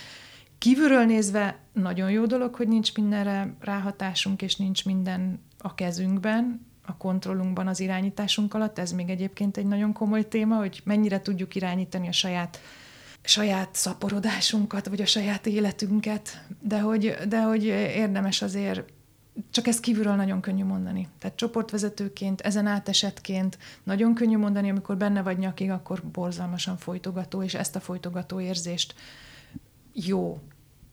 [0.59, 6.97] kívülről nézve nagyon jó dolog, hogy nincs mindenre ráhatásunk, és nincs minden a kezünkben, a
[6.97, 8.79] kontrollunkban, az irányításunk alatt.
[8.79, 12.61] Ez még egyébként egy nagyon komoly téma, hogy mennyire tudjuk irányítani a saját
[13.27, 18.85] saját szaporodásunkat, vagy a saját életünket, de hogy, de hogy érdemes azért
[19.51, 21.09] csak ezt kívülről nagyon könnyű mondani.
[21.19, 27.55] Tehát csoportvezetőként, ezen átesetként nagyon könnyű mondani, amikor benne vagy nyakig, akkor borzalmasan folytogató, és
[27.55, 28.95] ezt a folytogató érzést
[29.93, 30.41] jó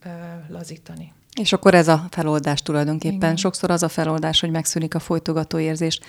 [0.04, 0.10] ö,
[0.48, 1.14] lazítani.
[1.40, 3.16] És akkor ez a feloldás tulajdonképpen.
[3.16, 3.36] Igen.
[3.36, 6.00] Sokszor az a feloldás, hogy megszűnik a folytogató érzés.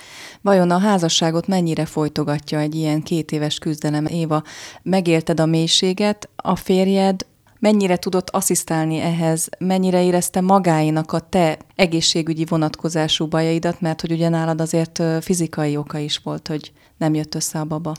[0.41, 4.07] Vajon a házasságot mennyire folytogatja egy ilyen két éves küzdelem?
[4.07, 4.43] Éva,
[4.83, 7.27] megélted a mélységet, a férjed
[7.59, 14.29] mennyire tudott asszisztálni ehhez, mennyire érezte magáinak a te egészségügyi vonatkozású bajaidat, mert hogy ugye
[14.29, 17.95] nálad azért fizikai oka is volt, hogy nem jött össze a baba.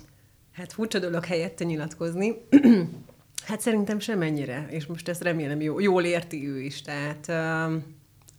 [0.54, 2.34] Hát furcsa dolog helyette nyilatkozni.
[3.44, 6.82] Hát szerintem semennyire, és most ezt remélem jó, jól érti ő is.
[6.82, 7.82] Tehát uh,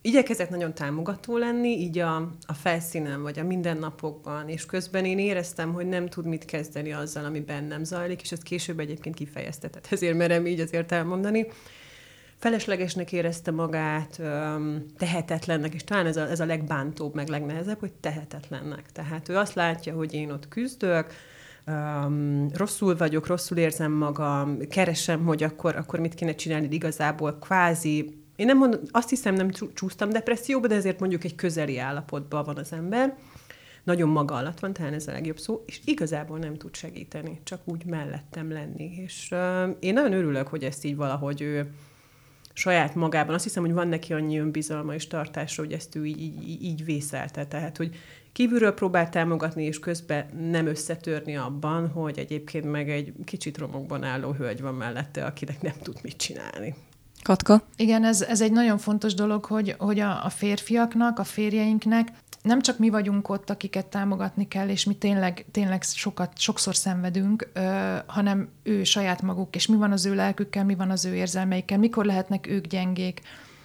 [0.01, 5.73] igyekezett nagyon támogató lenni, így a, a felszínen, vagy a mindennapokban, és közben én éreztem,
[5.73, 10.17] hogy nem tud mit kezdeni azzal, ami bennem zajlik, és ezt később egyébként kifejezte, ezért
[10.17, 11.47] merem így azért elmondani.
[12.39, 14.21] Feleslegesnek érezte magát,
[14.97, 18.91] tehetetlennek, és talán ez a, ez a legbántóbb, meg legnehezebb, hogy tehetetlennek.
[18.91, 21.13] Tehát ő azt látja, hogy én ott küzdök,
[21.67, 28.25] um, rosszul vagyok, rosszul érzem magam, keresem, hogy akkor, akkor mit kéne csinálni, igazából kvázi,
[28.35, 32.57] én nem mondom, azt hiszem nem csúsztam depresszióba, de ezért mondjuk egy közeli állapotban van
[32.57, 33.17] az ember,
[33.83, 37.61] nagyon maga alatt van, talán ez a legjobb szó, és igazából nem tud segíteni, csak
[37.65, 38.91] úgy mellettem lenni.
[39.03, 41.71] És uh, én nagyon örülök, hogy ezt így valahogy ő
[42.57, 46.21] saját magában, azt hiszem, hogy van neki annyi önbizalma és tartása, hogy ezt ő így,
[46.21, 47.45] így, így vészelte.
[47.45, 47.95] Tehát, hogy
[48.31, 54.31] kívülről próbál támogatni, és közben nem összetörni abban, hogy egyébként meg egy kicsit romokban álló
[54.31, 56.75] hölgy van mellette, akinek nem tud mit csinálni.
[57.23, 57.61] Katka?
[57.75, 62.07] Igen, ez, ez egy nagyon fontos dolog, hogy, hogy a, a férfiaknak, a férjeinknek
[62.47, 67.49] nem csak mi vagyunk ott, akiket támogatni kell, és mi tényleg, tényleg sokat, sokszor szenvedünk,
[67.53, 71.15] ö, hanem ő saját maguk, és mi van az ő lelkükkel, mi van az ő
[71.15, 73.21] érzelmeikkel, mikor lehetnek ők gyengék,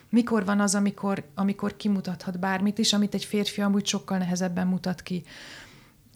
[0.09, 5.03] mikor van az, amikor, amikor kimutathat bármit is, amit egy férfi amúgy sokkal nehezebben mutat
[5.03, 5.23] ki.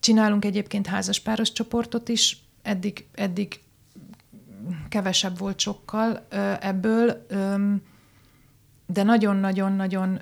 [0.00, 3.60] Csinálunk egyébként házaspáros csoportot is, eddig, eddig
[4.88, 6.26] kevesebb volt sokkal
[6.60, 7.26] ebből,
[8.86, 10.20] de nagyon-nagyon-nagyon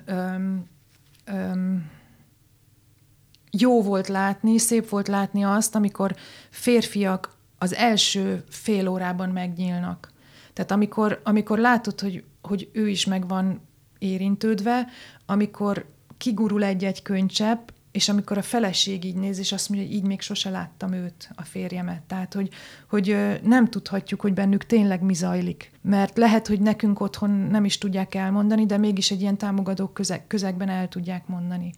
[3.59, 6.15] jó volt látni, szép volt látni azt, amikor
[6.49, 10.11] férfiak az első fél órában megnyílnak.
[10.53, 13.61] Tehát amikor, amikor látod, hogy, hogy ő is meg van
[13.99, 14.87] érintődve,
[15.25, 15.85] amikor
[16.17, 20.21] kigurul egy-egy könycsepp, és amikor a feleség így néz, és azt mondja, hogy így még
[20.21, 22.01] sose láttam őt, a férjemet.
[22.01, 22.49] Tehát, hogy,
[22.89, 25.71] hogy nem tudhatjuk, hogy bennük tényleg mi zajlik.
[25.81, 30.27] Mert lehet, hogy nekünk otthon nem is tudják elmondani, de mégis egy ilyen támogató közeg,
[30.27, 31.73] közegben el tudják mondani.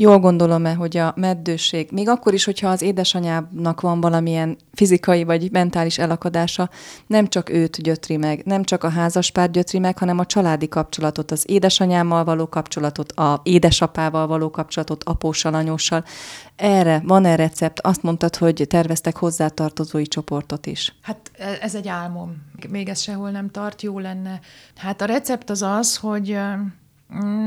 [0.00, 5.50] Jól gondolom-e, hogy a meddőség, még akkor is, hogyha az édesanyának van valamilyen fizikai vagy
[5.50, 6.70] mentális elakadása,
[7.06, 11.30] nem csak őt gyötri meg, nem csak a házaspár gyötri meg, hanem a családi kapcsolatot,
[11.30, 16.04] az édesanyámmal való kapcsolatot, a édesapával való kapcsolatot, apóssal, anyóssal.
[16.56, 17.80] Erre van-e recept?
[17.80, 20.94] Azt mondtad, hogy terveztek hozzátartozói csoportot is.
[21.02, 21.30] Hát
[21.60, 22.36] ez egy álmom.
[22.68, 24.40] Még ez sehol nem tart, jó lenne.
[24.76, 26.38] Hát a recept az az, hogy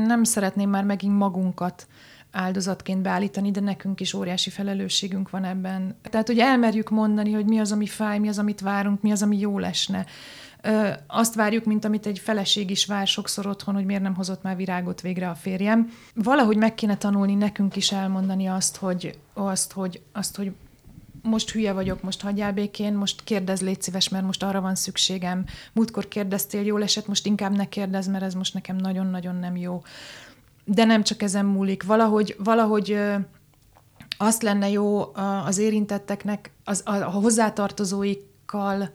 [0.06, 1.86] nem szeretném már megint magunkat
[2.32, 5.96] áldozatként beállítani, de nekünk is óriási felelősségünk van ebben.
[6.02, 9.22] Tehát, hogy elmerjük mondani, hogy mi az, ami fáj, mi az, amit várunk, mi az,
[9.22, 10.06] ami jó lesne.
[10.62, 14.42] Ö, azt várjuk, mint amit egy feleség is vár sokszor otthon, hogy miért nem hozott
[14.42, 15.92] már virágot végre a férjem.
[16.14, 20.52] Valahogy meg kéne tanulni nekünk is elmondani azt, hogy, azt, hogy, azt, hogy
[21.22, 25.44] most hülye vagyok, most hagyjál békén, most kérdez, légy szíves, mert most arra van szükségem.
[25.72, 29.82] Múltkor kérdeztél, jól esett, most inkább ne kérdez, mert ez most nekem nagyon-nagyon nem jó
[30.74, 31.82] de nem csak ezen múlik.
[31.82, 32.98] Valahogy, valahogy
[34.18, 35.12] azt lenne jó
[35.46, 38.90] az érintetteknek, az, a hozzátartozóikkal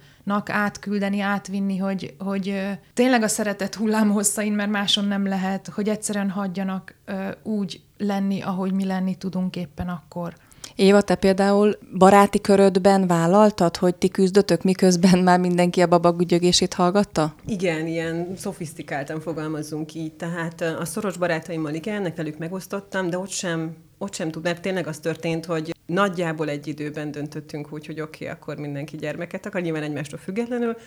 [0.46, 6.30] átküldeni, átvinni, hogy, hogy tényleg a szeretet hullám hosszain, mert máson nem lehet, hogy egyszerűen
[6.30, 6.96] hagyjanak
[7.44, 10.34] úgy lenni, ahogy mi lenni tudunk éppen akkor.
[10.78, 17.36] Éva, te például baráti körödben vállaltad, hogy ti küzdötök, miközben már mindenki a babagügyögését hallgatta?
[17.48, 20.14] Igen, ilyen szofisztikáltan fogalmazzunk így.
[20.14, 24.88] Tehát a szoros barátaimmal igen, velük megosztottam, de ott sem, ott sem tud, mert tényleg
[24.88, 29.62] az történt, hogy nagyjából egy időben döntöttünk úgy, hogy oké, okay, akkor mindenki gyermeket akar,
[29.62, 30.78] nyilván egymástól függetlenül,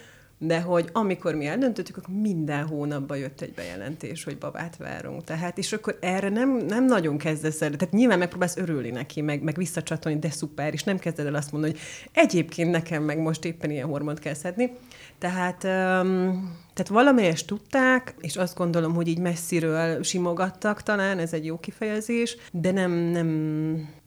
[0.43, 5.25] de hogy amikor mi eldöntöttük, akkor minden hónapban jött egy bejelentés, hogy babát várunk.
[5.25, 9.43] Tehát, és akkor erre nem, nem nagyon kezdesz el, tehát nyilván megpróbálsz örülni neki, meg,
[9.43, 13.45] meg visszacsatolni, de szuper, és nem kezded el azt mondani, hogy egyébként nekem meg most
[13.45, 14.73] éppen ilyen hormont kell szedni.
[15.19, 21.45] Tehát, um, tehát valamelyest tudták, és azt gondolom, hogy így messziről simogattak talán, ez egy
[21.45, 23.29] jó kifejezés, de nem, nem,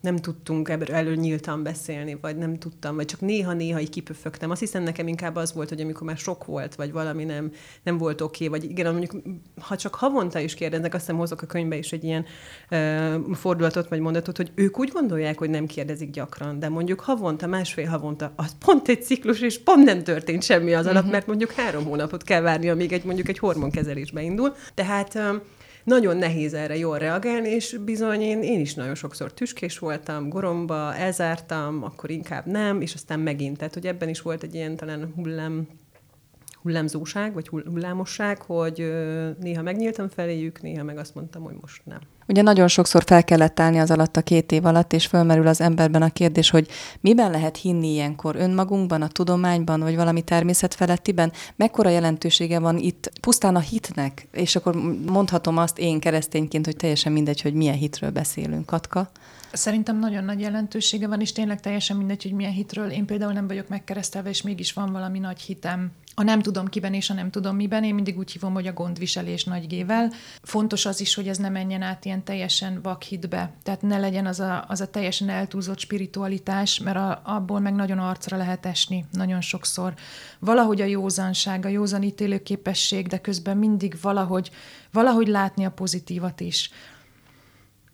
[0.01, 4.49] nem tudtunk ebből elő nyíltan beszélni, vagy nem tudtam, vagy csak néha-néha így kipöfögtem.
[4.49, 7.51] Azt hiszem nekem inkább az volt, hogy amikor már sok volt, vagy valami nem,
[7.83, 9.23] nem volt oké, okay, vagy igen, mondjuk,
[9.61, 12.25] ha csak havonta is kérdeznek, azt hiszem hozok a könyvbe is egy ilyen
[12.71, 17.47] uh, fordulatot, vagy mondatot, hogy ők úgy gondolják, hogy nem kérdezik gyakran, de mondjuk havonta,
[17.47, 21.11] másfél havonta, az pont egy ciklus, és pont nem történt semmi az alatt, uh-huh.
[21.11, 24.55] mert mondjuk három hónapot kell várni, amíg egy mondjuk egy hormonkezelésbe indul.
[24.73, 25.19] Tehát
[25.83, 30.95] nagyon nehéz erre jól reagálni, és bizony én, én is nagyon sokszor tüskés voltam, goromba,
[30.95, 33.57] elzártam, akkor inkább nem, és aztán megint.
[33.57, 35.67] Tehát, hogy ebben is volt egy ilyen talán hullám
[36.63, 38.93] hullámzóság, vagy hullámosság, hogy
[39.39, 41.99] néha megnyíltam feléjük, néha meg azt mondtam, hogy most nem.
[42.27, 45.61] Ugye nagyon sokszor fel kellett állni az alatt a két év alatt, és fölmerül az
[45.61, 46.67] emberben a kérdés, hogy
[46.99, 48.35] miben lehet hinni ilyenkor?
[48.35, 51.31] Önmagunkban, a tudományban, vagy valami természetfelettiben?
[51.55, 54.27] Mekkora jelentősége van itt pusztán a hitnek?
[54.31, 54.75] És akkor
[55.07, 58.65] mondhatom azt én keresztényként, hogy teljesen mindegy, hogy milyen hitről beszélünk.
[58.65, 59.09] Katka?
[59.53, 62.89] Szerintem nagyon nagy jelentősége van, és tényleg teljesen mindegy, hogy milyen hitről.
[62.89, 66.93] Én például nem vagyok megkeresztelve, és mégis van valami nagy hitem a nem tudom kiben
[66.93, 70.11] és a nem tudom miben, én mindig úgy hívom, hogy a gondviselés nagy gével.
[70.41, 74.39] Fontos az is, hogy ez ne menjen át ilyen teljesen vakhitbe, tehát ne legyen az
[74.39, 79.41] a, az a teljesen eltúlzott spiritualitás, mert a, abból meg nagyon arcra lehet esni nagyon
[79.41, 79.93] sokszor.
[80.39, 84.51] Valahogy a józanság, a józan ítélőképesség, de közben mindig valahogy,
[84.91, 86.71] valahogy látni a pozitívat is.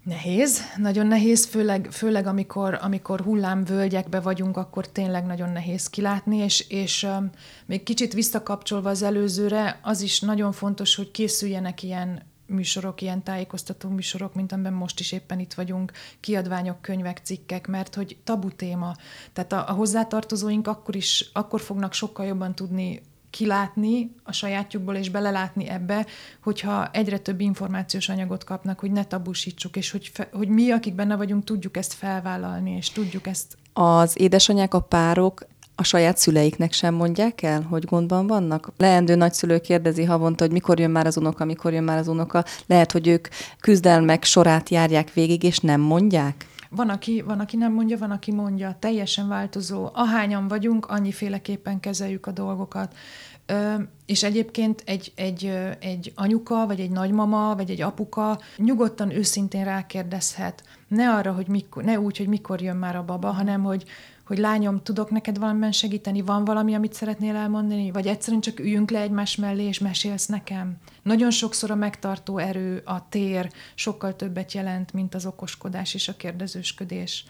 [0.03, 6.65] Nehéz, nagyon nehéz, főleg, főleg amikor, amikor hullámvölgyekbe vagyunk, akkor tényleg nagyon nehéz kilátni, és,
[6.69, 7.29] és um,
[7.65, 13.89] még kicsit visszakapcsolva az előzőre, az is nagyon fontos, hogy készüljenek ilyen műsorok, ilyen tájékoztató
[13.89, 18.95] műsorok, mint amiben most is éppen itt vagyunk, kiadványok, könyvek, cikkek, mert hogy tabu téma.
[19.33, 25.09] Tehát a, a hozzátartozóink akkor is, akkor fognak sokkal jobban tudni kilátni a sajátjukból és
[25.09, 26.05] belelátni ebbe,
[26.43, 30.95] hogyha egyre több információs anyagot kapnak, hogy ne tabusítsuk, és hogy, fe, hogy mi, akik
[30.95, 33.57] benne vagyunk, tudjuk ezt felvállalni, és tudjuk ezt...
[33.73, 35.47] Az édesanyák, a párok
[35.80, 38.71] a saját szüleiknek sem mondják el, hogy gondban vannak?
[38.77, 42.43] Leendő nagyszülő kérdezi havonta, hogy mikor jön már az unoka, mikor jön már az unoka.
[42.65, 43.27] Lehet, hogy ők
[43.59, 46.45] küzdelmek sorát járják végig, és nem mondják?
[46.70, 48.76] Van aki, van, aki nem mondja, van, aki mondja.
[48.80, 49.89] Teljesen változó.
[49.93, 52.95] Ahányan vagyunk, annyiféleképpen kezeljük a dolgokat.
[54.05, 55.45] És egyébként egy, egy,
[55.80, 60.63] egy anyuka, vagy egy nagymama, vagy egy apuka nyugodtan őszintén rákérdezhet.
[60.88, 63.84] Ne arra, hogy mikor, ne úgy, hogy mikor jön már a baba, hanem hogy,
[64.30, 68.91] hogy lányom, tudok neked valamiben segíteni, van valami, amit szeretnél elmondani, vagy egyszerűen csak üljünk
[68.91, 70.77] le egymás mellé, és mesélsz nekem.
[71.03, 76.15] Nagyon sokszor a megtartó erő, a tér sokkal többet jelent, mint az okoskodás és a
[76.15, 77.25] kérdezősködés.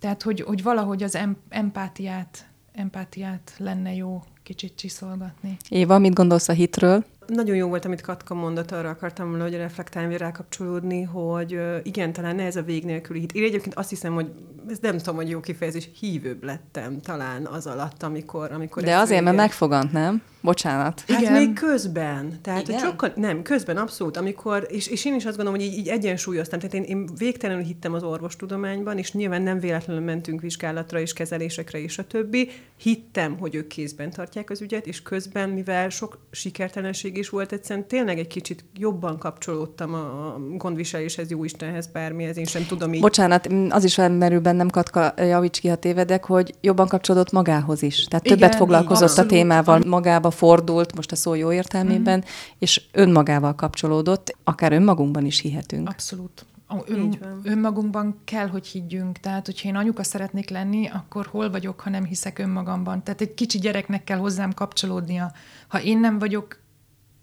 [0.00, 1.18] Tehát, hogy, hogy valahogy az
[1.48, 5.56] empátiát, empátiát lenne jó kicsit csiszolgatni.
[5.68, 7.04] Éva, mit gondolsz a hitről?
[7.26, 12.38] Nagyon jó volt, amit Katka mondott, arra akartam volna, hogy reflektálni, rákapcsolódni, hogy igen, talán
[12.38, 13.32] ez a vég nélküli hit.
[13.32, 14.30] Én egyébként azt hiszem, hogy
[14.68, 18.52] ez nem tudom, hogy jó kifejezés, hívőbb lettem talán az alatt, amikor...
[18.52, 20.22] amikor De azért, mert megfogant, nem?
[20.44, 21.04] Bocsánat.
[21.08, 21.32] Hát igen.
[21.32, 22.38] még közben.
[22.42, 22.80] Tehát, igen?
[22.80, 25.88] hogy sokkal, nem, közben abszolút, amikor, és, és én is azt gondolom, hogy így, így
[25.88, 26.58] egyensúlyoztam.
[26.58, 31.82] Tehát én, én végtelenül hittem az orvostudományban, és nyilván nem véletlenül mentünk vizsgálatra és kezelésekre
[31.82, 32.50] és a többi.
[32.76, 37.86] Hittem, hogy ők kézben tartják az ügyet, és közben, mivel sok sikertelenség is volt, egyszerűen
[37.86, 43.00] tényleg egy kicsit jobban kapcsolódtam a gondviseléshez, jó Istenhez, bármihez, én sem tudom így.
[43.00, 48.04] Bocsánat, az is felmerül bennem, Katka, javíts ki, ha tévedek, hogy jobban kapcsolódott magához is.
[48.04, 49.30] Tehát többet igen, foglalkozott abszolút.
[49.30, 52.28] a témával, magába fordult, most a szó jó értelmében, mm.
[52.58, 55.88] és önmagával kapcsolódott, akár önmagunkban is hihetünk.
[55.88, 56.46] Abszolút.
[56.86, 59.18] Ön, önmagunkban kell, hogy higgyünk.
[59.18, 63.02] Tehát, hogyha én anyuka szeretnék lenni, akkor hol vagyok, ha nem hiszek önmagamban.
[63.02, 65.32] Tehát egy kicsi gyereknek kell hozzám kapcsolódnia.
[65.68, 66.58] Ha én nem vagyok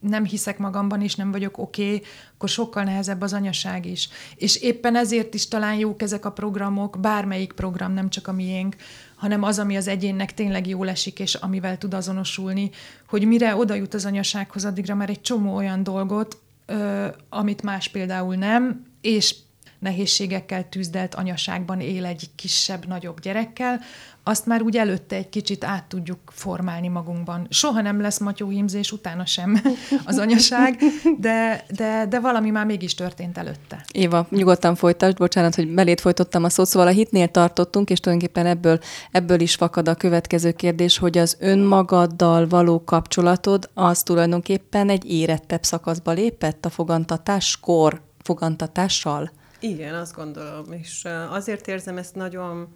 [0.02, 2.02] nem hiszek magamban, és nem vagyok oké, okay,
[2.34, 4.10] akkor sokkal nehezebb az anyaság is.
[4.36, 8.76] És éppen ezért is talán jók ezek a programok, bármelyik program, nem csak a miénk,
[9.16, 12.70] hanem az, ami az egyénnek tényleg jól esik, és amivel tud azonosulni,
[13.08, 17.88] hogy mire oda jut az anyasághoz, addigra már egy csomó olyan dolgot, ö, amit más
[17.88, 19.36] például nem, és
[19.82, 23.80] nehézségekkel tűzdelt anyaságban él egy kisebb, nagyobb gyerekkel,
[24.24, 27.48] azt már úgy előtte egy kicsit át tudjuk formálni magunkban.
[27.50, 29.62] Soha nem lesz matyóhímzés, utána sem
[30.06, 30.78] az anyaság,
[31.20, 33.86] de, de, de valami már mégis történt előtte.
[33.92, 38.46] Éva, nyugodtan folytasd, bocsánat, hogy belét folytottam a szót, szóval a hitnél tartottunk, és tulajdonképpen
[38.46, 38.80] ebből,
[39.12, 45.64] ebből is fakad a következő kérdés, hogy az önmagaddal való kapcsolatod az tulajdonképpen egy érettebb
[45.64, 49.32] szakaszba lépett a fogantatáskor, fogantatással?
[49.62, 52.68] Igen, azt gondolom, és azért érzem ezt nagyon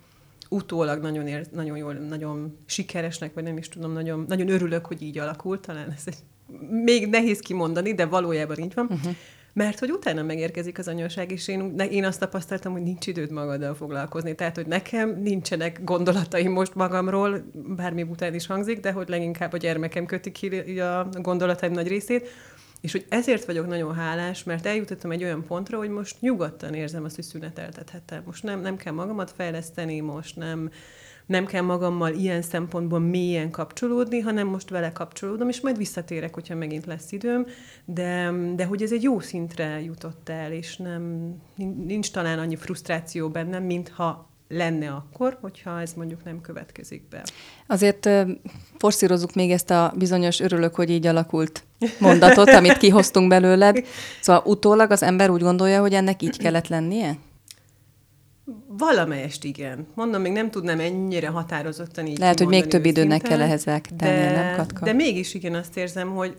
[0.50, 5.02] utólag nagyon, ér, nagyon jól, nagyon sikeresnek, vagy nem is tudom, nagyon, nagyon örülök, hogy
[5.02, 6.18] így alakult, talán ez egy,
[6.84, 8.86] még nehéz kimondani, de valójában így van.
[8.86, 9.16] Uh-huh.
[9.54, 13.74] Mert hogy utána megérkezik az anyaság, és én, én azt tapasztaltam, hogy nincs időd magaddal
[13.74, 14.36] foglalkozni.
[14.36, 19.58] Tehát, hogy nekem nincsenek gondolataim most magamról, bármi után is hangzik, de hogy leginkább a
[19.58, 22.30] gyermekem kötik ki a gondolataim nagy részét,
[22.86, 27.04] és hogy ezért vagyok nagyon hálás, mert eljutottam egy olyan pontra, hogy most nyugodtan érzem
[27.04, 28.24] azt, hogy szüneteltethettem.
[28.26, 30.70] Most nem, nem kell magamat fejleszteni, most nem,
[31.26, 36.56] nem kell magammal ilyen szempontból mélyen kapcsolódni, hanem most vele kapcsolódom, és majd visszatérek, hogyha
[36.56, 37.46] megint lesz időm,
[37.86, 41.36] de, de hogy ez egy jó szintre jutott el, és nem,
[41.86, 47.24] nincs talán annyi frusztráció bennem, mintha lenne akkor, hogyha ez mondjuk nem következik be.
[47.68, 48.10] Azért
[48.78, 51.64] forszírozzuk még ezt a bizonyos örülök, hogy így alakult
[52.00, 53.86] mondatot, amit kihoztunk belőled.
[54.22, 57.18] Szóval utólag az ember úgy gondolja, hogy ennek így kellett lennie?
[58.68, 59.88] Valamelyest igen.
[59.94, 64.32] Mondom, még nem tudnám ennyire határozottan így Lehet, hogy még több időnek kell ehhez tennie,
[64.32, 64.86] nem, Katka?
[64.86, 66.36] De mégis igen, azt érzem, hogy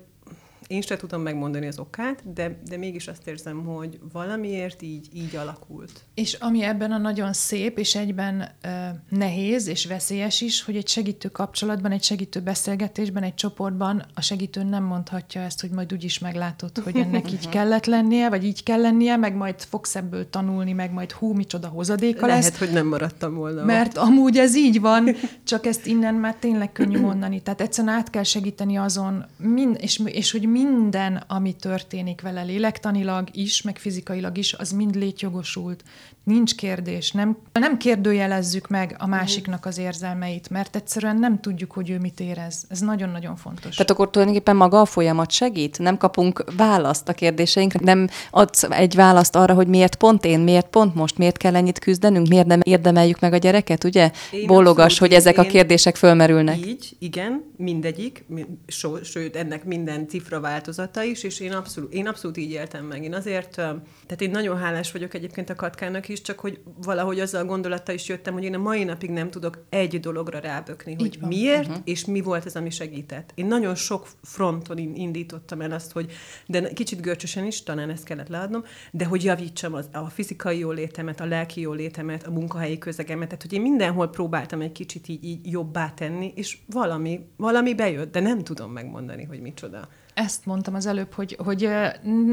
[0.69, 5.37] én sem tudom megmondani az okát, de, de mégis azt érzem, hogy valamiért így, így
[5.37, 6.05] alakult.
[6.15, 8.71] És ami ebben a nagyon szép, és egyben uh,
[9.19, 14.63] nehéz és veszélyes is, hogy egy segítő kapcsolatban, egy segítő beszélgetésben, egy csoportban a segítő
[14.63, 18.81] nem mondhatja ezt, hogy majd úgyis meglátod, hogy ennek így kellett lennie, vagy így kell
[18.81, 22.53] lennie, meg majd fogsz ebből tanulni, meg majd hú, micsoda hozadéka Lehet, lesz.
[22.53, 23.65] Lehet, hogy nem maradtam volna.
[23.65, 27.43] Mert amúgy ez így van, csak ezt innen már tényleg könnyű mondani.
[27.43, 33.29] Tehát egyszerűen át kell segíteni azon, mind, és, és hogy minden, ami történik vele lélektanilag
[33.33, 35.85] is, meg fizikailag is, az mind létjogosult.
[36.27, 37.11] Nincs kérdés.
[37.11, 42.21] Nem, nem kérdőjelezzük meg a másiknak az érzelmeit, mert egyszerűen nem tudjuk, hogy ő mit
[42.21, 42.65] érez.
[42.69, 43.75] Ez nagyon-nagyon fontos.
[43.75, 45.79] Tehát akkor tulajdonképpen maga a folyamat segít?
[45.79, 47.81] Nem kapunk választ a kérdéseinkre?
[47.83, 51.79] Nem adsz egy választ arra, hogy miért pont én, miért pont most, miért kell ennyit
[51.79, 54.11] küzdenünk, miért nem érdemeljük meg a gyereket, ugye?
[54.31, 56.67] Én Bólogas, hogy ezek a kérdések fölmerülnek.
[56.67, 58.25] Így, igen, mindegyik,
[58.67, 63.03] so, sőt, ennek minden cifra változata is, és én abszolút, én abszolút így éltem meg.
[63.03, 67.43] Én azért, tehát én nagyon hálás vagyok egyébként a Katkának is, mégiscsak, hogy valahogy azzal
[67.43, 71.19] a gondolattal is jöttem, hogy én a mai napig nem tudok egy dologra rábökni, hogy
[71.21, 71.83] miért uh-huh.
[71.85, 73.33] és mi volt az, ami segített.
[73.35, 76.13] Én nagyon sok fronton indítottam el azt, hogy
[76.47, 81.21] de kicsit görcsösen is, talán ezt kellett leadnom, de hogy javítsam az, a fizikai jólétemet,
[81.21, 85.51] a lelki jólétemet, a munkahelyi közegemet, tehát hogy én mindenhol próbáltam egy kicsit így, így
[85.51, 89.89] jobbá tenni, és valami, valami bejött, de nem tudom megmondani, hogy micsoda.
[90.15, 91.69] Ezt mondtam az előbb, hogy, hogy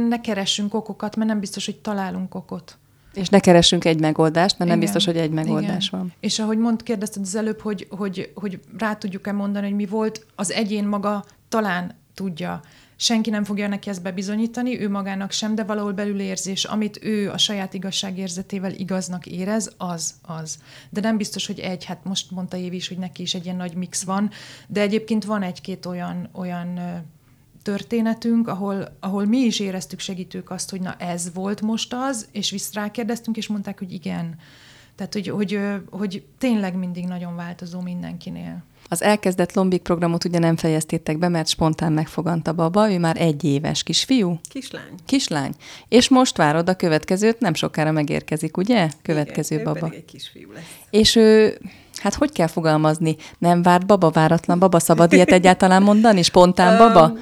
[0.08, 2.78] ne keressünk okokat, mert nem biztos, hogy találunk okot.
[3.14, 4.78] És ne keressünk egy megoldást, mert Igen.
[4.78, 6.00] nem biztos, hogy egy megoldás Igen.
[6.00, 6.14] van.
[6.20, 10.26] És ahogy mond, kérdezted az előbb, hogy, hogy, hogy rá tudjuk-e mondani, hogy mi volt,
[10.36, 12.62] az egyén maga talán tudja.
[12.96, 17.32] Senki nem fogja neki ezt bebizonyítani, ő magának sem, de valahol belül érzés, amit ő
[17.32, 20.58] a saját igazságérzetével igaznak érez, az, az.
[20.90, 23.58] De nem biztos, hogy egy, hát most mondta Évi is, hogy neki is egy ilyen
[23.58, 24.30] nagy mix van,
[24.68, 26.80] de egyébként van egy-két olyan, olyan
[27.64, 32.52] történetünk, ahol, ahol mi is éreztük segítők azt, hogy na ez volt most az, és
[32.52, 34.36] vissza rákérdeztünk, és mondták, hogy igen.
[34.96, 35.60] Tehát, hogy, hogy,
[35.90, 38.64] hogy tényleg mindig nagyon változó mindenkinél.
[38.90, 43.22] Az elkezdett Lombik programot ugye nem fejeztétek be, mert spontán megfogant a baba, ő már
[43.22, 44.40] egy éves kisfiú?
[44.50, 44.94] Kislány.
[45.06, 45.54] Kislány.
[45.88, 48.90] És most várod a következőt, nem sokára megérkezik, ugye?
[49.02, 49.90] Következő Igen, baba.
[49.92, 50.78] Ő egy kisfiú lesz.
[50.90, 51.58] És ő
[52.04, 53.16] Hát hogy kell fogalmazni?
[53.38, 56.22] Nem várt baba, váratlan baba, szabad ilyet egyáltalán mondani?
[56.22, 57.06] Spontán baba?
[57.06, 57.20] Um,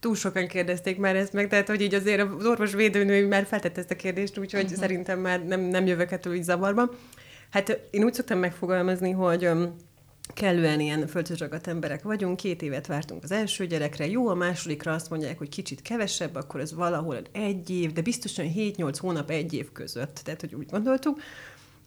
[0.00, 3.80] túl sokan kérdezték már ezt meg, tehát hogy így azért az orvos védőnő már feltette
[3.80, 4.78] ezt a kérdést, úgyhogy uh-huh.
[4.78, 6.90] szerintem már nem, nem jövök ettől így zavarba.
[7.50, 9.76] Hát én úgy szoktam megfogalmazni, hogy um,
[10.34, 15.10] kellően ilyen földhözragadt emberek vagyunk, két évet vártunk az első gyerekre, jó, a másodikra azt
[15.10, 19.72] mondják, hogy kicsit kevesebb, akkor ez valahol egy év, de biztosan 7-8 hónap egy év
[19.72, 20.20] között.
[20.24, 21.20] Tehát, hogy úgy gondoltuk,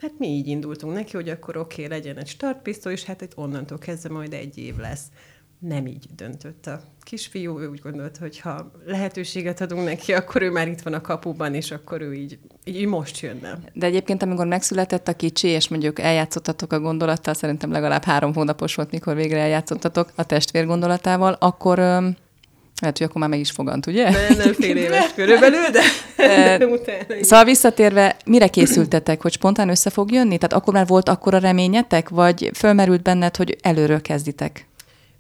[0.02, 3.38] Hát mi így indultunk neki, hogy akkor oké, okay, legyen egy startpisztoly, és hát itt
[3.38, 5.04] onnantól kezdve majd egy év lesz
[5.68, 10.52] nem így döntött a kisfiú, ő úgy gondolta, hogy ha lehetőséget adunk neki, akkor ő
[10.52, 13.60] már itt van a kapuban, és akkor ő így, így most jönne.
[13.74, 18.76] De egyébként, amikor megszületett a kicsi, és mondjuk eljátszottatok a gondolattal, szerintem legalább három hónapos
[18.76, 23.86] volt, mikor végre eljátszottatok a testvér gondolatával, akkor lehet, hogy akkor már meg is fogant,
[23.86, 24.10] ugye?
[24.10, 25.82] Nem, nem fél éves körülbelül, de,
[26.58, 27.24] de utána.
[27.24, 30.38] Szóval visszatérve, mire készültetek, hogy spontán össze fog jönni?
[30.38, 34.70] Tehát akkor már volt akkora reményetek, vagy fölmerült benned, hogy előről kezditek?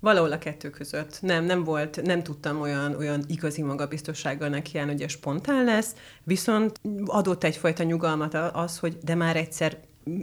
[0.02, 1.18] Valahol a kettő között.
[1.22, 6.80] Nem, nem volt, nem tudtam olyan, olyan igazi magabiztossággal nekiállni, hogy ez spontán lesz, viszont
[7.06, 9.78] adott egyfajta nyugalmat az, hogy de már egyszer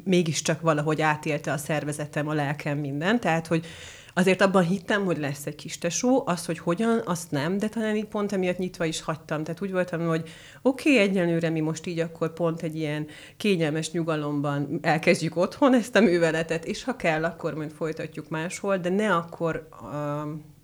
[0.05, 3.67] mégiscsak valahogy átélte a szervezetem, a lelkem minden, tehát, hogy
[4.19, 7.97] Azért abban hittem, hogy lesz egy kis tesó, az, hogy hogyan, azt nem, de talán
[7.97, 9.45] így pont emiatt nyitva is hagytam.
[9.45, 10.29] Tehát úgy voltam, hogy
[10.63, 13.07] oké, okay, egyenlőre mi most így akkor pont egy ilyen
[13.37, 18.89] kényelmes nyugalomban elkezdjük otthon ezt a műveletet, és ha kell, akkor majd folytatjuk máshol, de
[18.89, 19.89] ne akkor uh,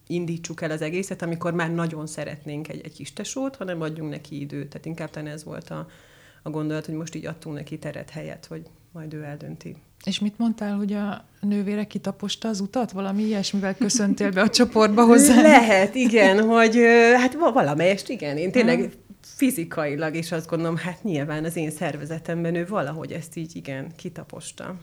[0.07, 4.41] indítsuk el az egészet, amikor már nagyon szeretnénk egy, egy kis tesót, hanem adjunk neki
[4.41, 4.69] időt.
[4.69, 5.87] Tehát inkább talán ez volt a,
[6.43, 9.77] a gondolat, hogy most így adtunk neki teret helyet, hogy majd ő eldönti.
[10.05, 12.93] És mit mondtál, hogy a nővére kitaposta az utat?
[12.93, 15.43] Valami ilyesmivel köszöntél be a csoportba hozzá?
[15.43, 16.79] Lehet, igen, hogy
[17.17, 18.37] hát valamelyest igen.
[18.37, 18.93] Én tényleg
[19.37, 24.75] fizikailag is azt gondolom, hát nyilván az én szervezetemben ő valahogy ezt így igen kitaposta.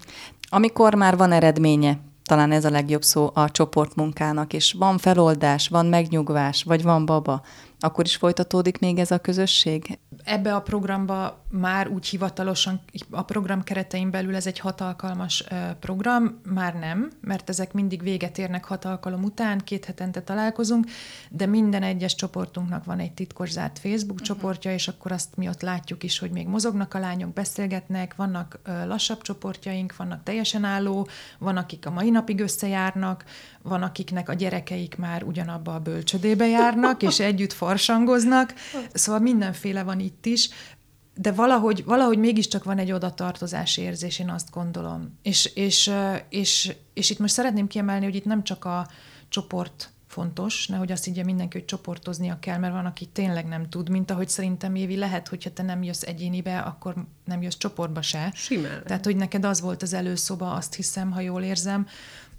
[0.49, 5.85] Amikor már van eredménye, talán ez a legjobb szó a csoportmunkának, és van feloldás, van
[5.85, 7.41] megnyugvás, vagy van baba,
[7.79, 9.99] akkor is folytatódik még ez a közösség?
[10.23, 15.43] Ebbe a programba már úgy hivatalosan, a program keretein belül ez egy hat alkalmas
[15.79, 20.85] program, már nem, mert ezek mindig véget érnek hat alkalom után, két hetente találkozunk,
[21.29, 24.27] de minden egyes csoportunknak van egy titkos zárt Facebook uh-huh.
[24.27, 28.59] csoportja, és akkor azt mi ott látjuk is, hogy még mozognak a lányok, beszélgetnek, vannak
[28.85, 33.23] lassabb csoportjaink, vannak teljesen álló, van, akik a mai napig összejárnak,
[33.61, 38.53] van, akiknek a gyerekeik már ugyanabba a bölcsödébe járnak, és együtt farsangoznak,
[38.93, 40.49] szóval mindenféle van itt is,
[41.15, 45.17] de valahogy, valahogy mégiscsak van egy odatartozás érzés, én azt gondolom.
[45.21, 45.91] És, és,
[46.29, 48.87] és, és itt most szeretném kiemelni, hogy itt nem csak a
[49.29, 53.89] csoport fontos, nehogy azt így mindenki, hogy csoportoznia kell, mert van, aki tényleg nem tud,
[53.89, 56.95] mint ahogy szerintem Évi lehet, hogyha te nem jössz egyénibe, akkor
[57.25, 58.31] nem jössz csoportba se.
[58.35, 58.83] Simán.
[58.85, 61.87] Tehát, hogy neked az volt az előszoba, azt hiszem, ha jól érzem,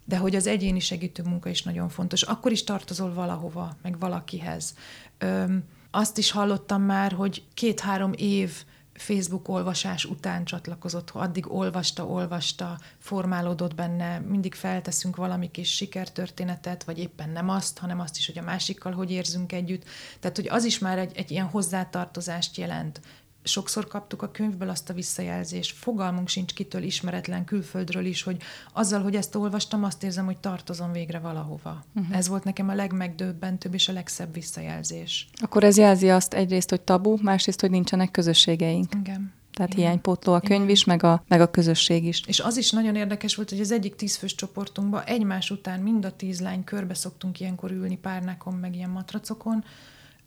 [0.05, 2.23] de hogy az egyéni segítő munka is nagyon fontos.
[2.23, 4.75] Akkor is tartozol valahova, meg valakihez.
[5.19, 5.65] Öm,
[5.95, 8.65] azt is hallottam már, hogy két-három év
[8.95, 16.99] Facebook olvasás után csatlakozott, addig olvasta, olvasta, formálódott benne, mindig felteszünk valami kis sikertörténetet, vagy
[16.99, 19.85] éppen nem azt, hanem azt is, hogy a másikkal hogy érzünk együtt.
[20.21, 23.01] Tehát, hogy az is már egy, egy ilyen hozzátartozást jelent
[23.43, 29.03] sokszor kaptuk a könyvből azt a visszajelzést, fogalmunk sincs kitől ismeretlen külföldről is, hogy azzal,
[29.03, 31.85] hogy ezt olvastam, azt érzem, hogy tartozom végre valahova.
[31.95, 32.17] Uh-huh.
[32.17, 35.29] Ez volt nekem a legmegdöbbentőbb és a legszebb visszajelzés.
[35.41, 38.95] Akkor ez jelzi azt egyrészt, hogy tabu, másrészt, hogy nincsenek közösségeink.
[38.95, 39.33] Igen.
[39.53, 39.85] Tehát Igen.
[39.85, 42.23] hiánypótló a könyv is, meg a, meg a közösség is.
[42.27, 46.17] És az is nagyon érdekes volt, hogy az egyik tízfős csoportunkban egymás után mind a
[46.17, 49.65] tíz lány körbe szoktunk ilyenkor ülni párnákon, meg ilyen matracokon.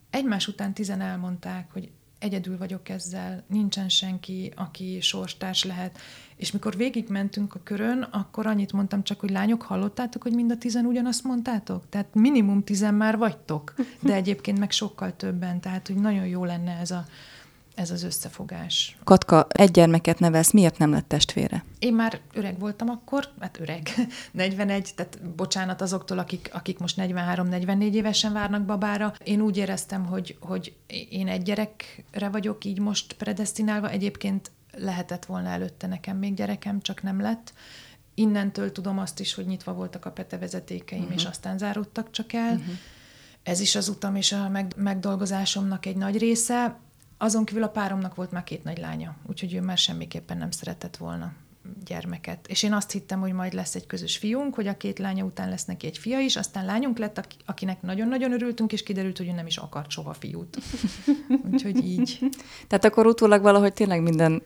[0.09, 1.89] Egymás után tizen elmondták, hogy
[2.25, 5.97] egyedül vagyok ezzel, nincsen senki, aki sorstárs lehet.
[6.35, 10.57] És mikor végigmentünk a körön, akkor annyit mondtam csak, hogy lányok, hallottátok, hogy mind a
[10.57, 11.89] tizen ugyanazt mondtátok?
[11.89, 16.71] Tehát minimum tizen már vagytok, de egyébként meg sokkal többen, tehát hogy nagyon jó lenne
[16.71, 17.05] ez a
[17.75, 18.97] ez az összefogás.
[19.03, 21.63] Katka, egy gyermeket nevelsz, miért nem lett testvére?
[21.79, 23.89] Én már öreg voltam akkor, hát öreg,
[24.31, 29.13] 41, tehát bocsánat azoktól, akik, akik most 43-44 évesen várnak babára.
[29.23, 30.75] Én úgy éreztem, hogy, hogy
[31.09, 37.01] én egy gyerekre vagyok így most predestinálva, egyébként lehetett volna előtte nekem még gyerekem, csak
[37.01, 37.53] nem lett.
[38.13, 41.15] Innentől tudom azt is, hogy nyitva voltak a petevezetékeim, uh-huh.
[41.17, 42.53] és aztán záródtak csak el.
[42.53, 42.73] Uh-huh.
[43.43, 46.79] Ez is az utam és a megdolgozásomnak egy nagy része.
[47.17, 50.97] Azon kívül a páromnak volt már két nagy lánya, úgyhogy ő már semmiképpen nem szeretett
[50.97, 51.33] volna
[51.85, 52.47] gyermeket.
[52.47, 55.49] És én azt hittem, hogy majd lesz egy közös fiunk, hogy a két lánya után
[55.49, 59.31] lesz neki egy fia is, aztán lányunk lett, akinek nagyon-nagyon örültünk, és kiderült, hogy ő
[59.31, 60.57] nem is akart soha fiút.
[61.51, 62.19] Úgyhogy így.
[62.67, 64.41] Tehát akkor utólag valahogy tényleg minden,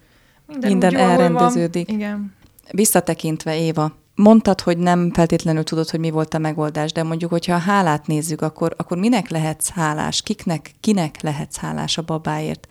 [0.48, 1.88] minden, minden elrendeződik.
[1.88, 1.96] Van.
[1.96, 2.34] Igen.
[2.72, 7.54] Visszatekintve, Éva, mondtad, hogy nem feltétlenül tudod, hogy mi volt a megoldás, de mondjuk, hogyha
[7.54, 10.22] a hálát nézzük, akkor, akkor minek lehetsz hálás?
[10.22, 12.68] Kiknek, kinek lehetsz hálás a babáért?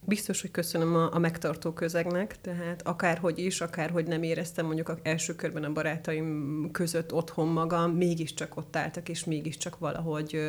[0.00, 4.96] Biztos, hogy köszönöm a, a megtartó közegnek, tehát akárhogy is, akárhogy nem éreztem mondjuk az
[5.02, 10.40] első körben a barátaim között otthon magam, mégiscsak ott álltak, és mégiscsak valahogy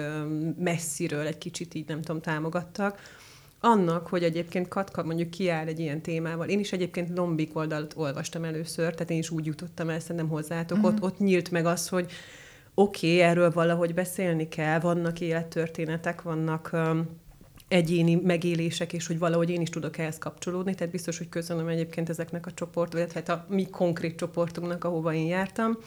[0.57, 2.99] messziről egy kicsit így nem tudom, támogattak
[3.59, 6.47] annak, hogy egyébként Katka mondjuk kiáll egy ilyen témával.
[6.47, 10.77] Én is egyébként Lombik oldalt olvastam először, tehát én is úgy jutottam el szerintem hozzátok.
[10.77, 10.93] Uh-huh.
[10.93, 12.11] Ott, ott nyílt meg az, hogy
[12.73, 17.07] oké, okay, erről valahogy beszélni kell, vannak élettörténetek, vannak um,
[17.67, 22.09] egyéni megélések, és hogy valahogy én is tudok ehhez kapcsolódni, tehát biztos, hogy köszönöm egyébként
[22.09, 25.77] ezeknek a csoport, vagy hát a mi konkrét csoportunknak, ahova én jártam.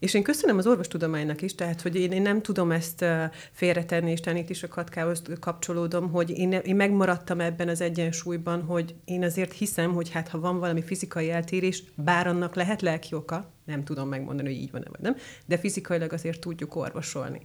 [0.00, 3.04] És én köszönöm az orvostudománynak is, tehát, hogy én, én nem tudom ezt
[3.52, 8.94] félretenni, és itt is a katkához kapcsolódom, hogy én, én megmaradtam ebben az egyensúlyban, hogy
[9.04, 13.52] én azért hiszem, hogy hát ha van valami fizikai eltérés, bár annak lehet lelki oka,
[13.64, 17.40] nem tudom megmondani, hogy így van-e vagy nem, de fizikailag azért tudjuk orvosolni.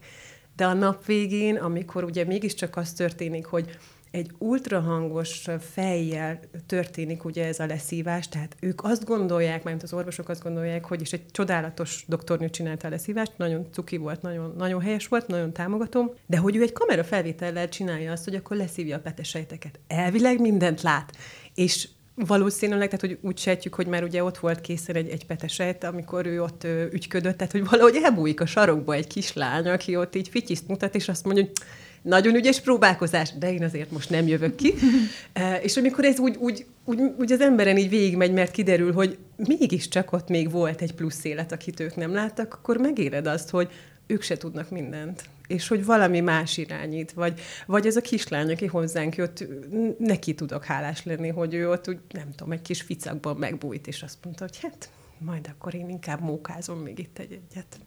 [0.55, 3.77] De a nap végén, amikor ugye mégiscsak az történik, hogy
[4.15, 10.29] egy ultrahangos fejjel történik ugye ez a leszívás, tehát ők azt gondolják, mert az orvosok
[10.29, 14.81] azt gondolják, hogy is egy csodálatos doktornő csinálta a leszívást, nagyon cuki volt, nagyon, nagyon
[14.81, 18.95] helyes volt, nagyon támogatom, de hogy ő egy kamera felvétellel csinálja azt, hogy akkor leszívja
[18.95, 19.79] a petesejteket.
[19.87, 21.17] Elvileg mindent lát,
[21.55, 21.87] és
[22.17, 26.25] Valószínűleg, tehát hogy úgy sejtjük, hogy már ugye ott volt készen egy, egy petesejt, amikor
[26.25, 30.67] ő ott ügyködött, tehát hogy valahogy elbújik a sarokba egy kislány, aki ott így fityiszt
[30.67, 31.53] mutat, és azt mondja, hogy
[32.05, 34.73] nagyon ügyes próbálkozás, de én azért most nem jövök ki.
[35.33, 39.17] E, és amikor ez úgy, úgy, úgy, úgy az emberen így végigmegy, mert kiderül, hogy
[39.35, 43.69] mégiscsak ott még volt egy plusz élet, akit ők nem láttak, akkor megéred azt, hogy
[44.07, 48.65] ők se tudnak mindent és hogy valami más irányít, vagy, vagy ez a kislány, aki
[48.65, 49.47] hozzánk jött,
[49.97, 54.03] neki tudok hálás lenni, hogy ő ott úgy, nem tudom, egy kis ficakban megbújt, és
[54.03, 57.79] azt mondta, hogy hát majd akkor én inkább mókázom még itt egy egyet.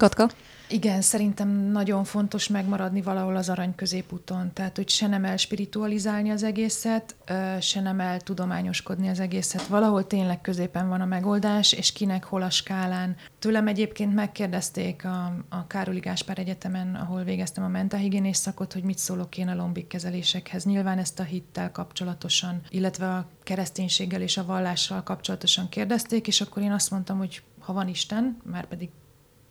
[0.00, 0.28] Katka?
[0.68, 6.42] Igen, szerintem nagyon fontos megmaradni valahol az arany középúton, tehát hogy se nem elspiritualizálni az
[6.42, 7.16] egészet,
[7.60, 9.66] se nem eltudományoskodni az egészet.
[9.66, 13.16] Valahol tényleg középen van a megoldás, és kinek hol a skálán.
[13.38, 18.98] Tőlem egyébként megkérdezték a, a Károli Gáspár Egyetemen, ahol végeztem a mentahigiénés szakot, hogy mit
[18.98, 20.64] szólok én a lombik kezelésekhez.
[20.64, 26.62] Nyilván ezt a hittel kapcsolatosan, illetve a kereszténységgel és a vallással kapcsolatosan kérdezték, és akkor
[26.62, 28.88] én azt mondtam, hogy ha van Isten, már pedig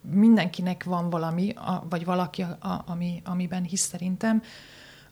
[0.01, 4.41] mindenkinek van valami, a, vagy valaki, a, ami, amiben hisz szerintem,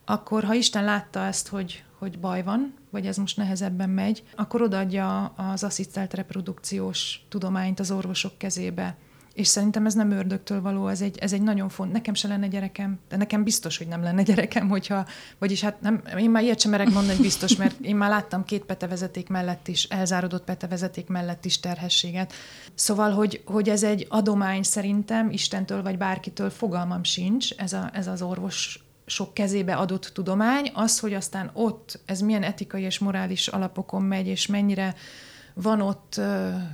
[0.05, 4.61] akkor ha Isten látta ezt, hogy, hogy baj van, vagy ez most nehezebben megy, akkor
[4.61, 8.95] odaadja az asszisztált reprodukciós tudományt az orvosok kezébe.
[9.37, 11.91] És szerintem ez nem ördögtől való, ez egy, ez egy nagyon font.
[11.91, 15.05] Nekem se lenne gyerekem, de nekem biztos, hogy nem lenne gyerekem, hogyha,
[15.37, 18.63] vagyis hát nem, én már ilyet sem merek mondani, biztos, mert én már láttam két
[18.63, 22.33] petevezeték mellett is, elzárodott petevezeték mellett is terhességet.
[22.73, 28.07] Szóval, hogy, hogy ez egy adomány szerintem, Istentől vagy bárkitől fogalmam sincs, ez, a, ez
[28.07, 33.47] az orvos sok kezébe adott tudomány, az, hogy aztán ott ez milyen etikai és morális
[33.47, 34.95] alapokon megy, és mennyire
[35.61, 36.21] van ott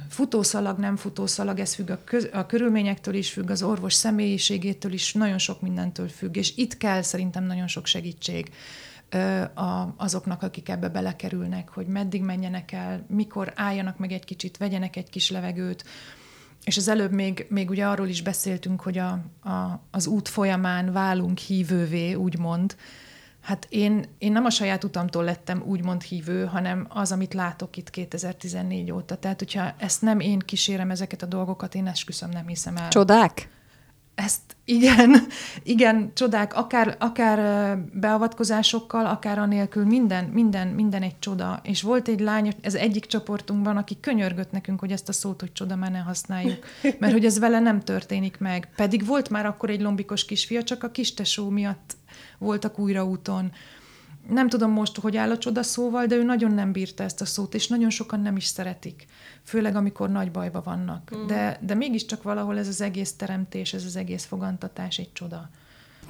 [0.10, 5.14] futószalag, nem futószalag, ez függ a, köz, a körülményektől is, függ az orvos személyiségétől is,
[5.14, 8.52] nagyon sok mindentől függ, és itt kell szerintem nagyon sok segítség
[9.96, 15.10] azoknak, akik ebbe belekerülnek, hogy meddig menjenek el, mikor álljanak meg egy kicsit, vegyenek egy
[15.10, 15.84] kis levegőt,
[16.64, 19.12] és az előbb még, még ugye arról is beszéltünk, hogy a,
[19.50, 22.76] a, az út folyamán válunk hívővé, úgymond,
[23.44, 27.90] Hát én, én nem a saját utamtól lettem úgymond hívő, hanem az, amit látok itt
[27.90, 29.16] 2014 óta.
[29.16, 32.88] Tehát, hogyha ezt nem én kísérem ezeket a dolgokat, én esküszöm, nem hiszem el.
[32.88, 33.50] Csodák?
[34.16, 35.16] Ezt igen,
[35.64, 41.60] igen, csodák, akár, akár beavatkozásokkal, akár anélkül, minden, minden, minden egy csoda.
[41.64, 45.52] És volt egy lány, ez egyik csoportunkban, aki könyörgött nekünk, hogy ezt a szót, hogy
[45.52, 46.66] csoda már ne használjuk,
[47.00, 48.70] mert hogy ez vele nem történik meg.
[48.76, 51.96] Pedig volt már akkor egy lombikos kisfia, csak a kistesó miatt
[52.44, 53.52] voltak újra úton
[54.30, 57.26] nem tudom most, hogy áll a csoda szóval, de ő nagyon nem bírta ezt a
[57.26, 59.06] szót, és nagyon sokan nem is szeretik,
[59.44, 61.16] főleg amikor nagy bajba vannak.
[61.16, 61.28] Mm.
[61.28, 65.50] De, de mégiscsak valahol ez az egész teremtés, ez az egész fogantatás egy csoda.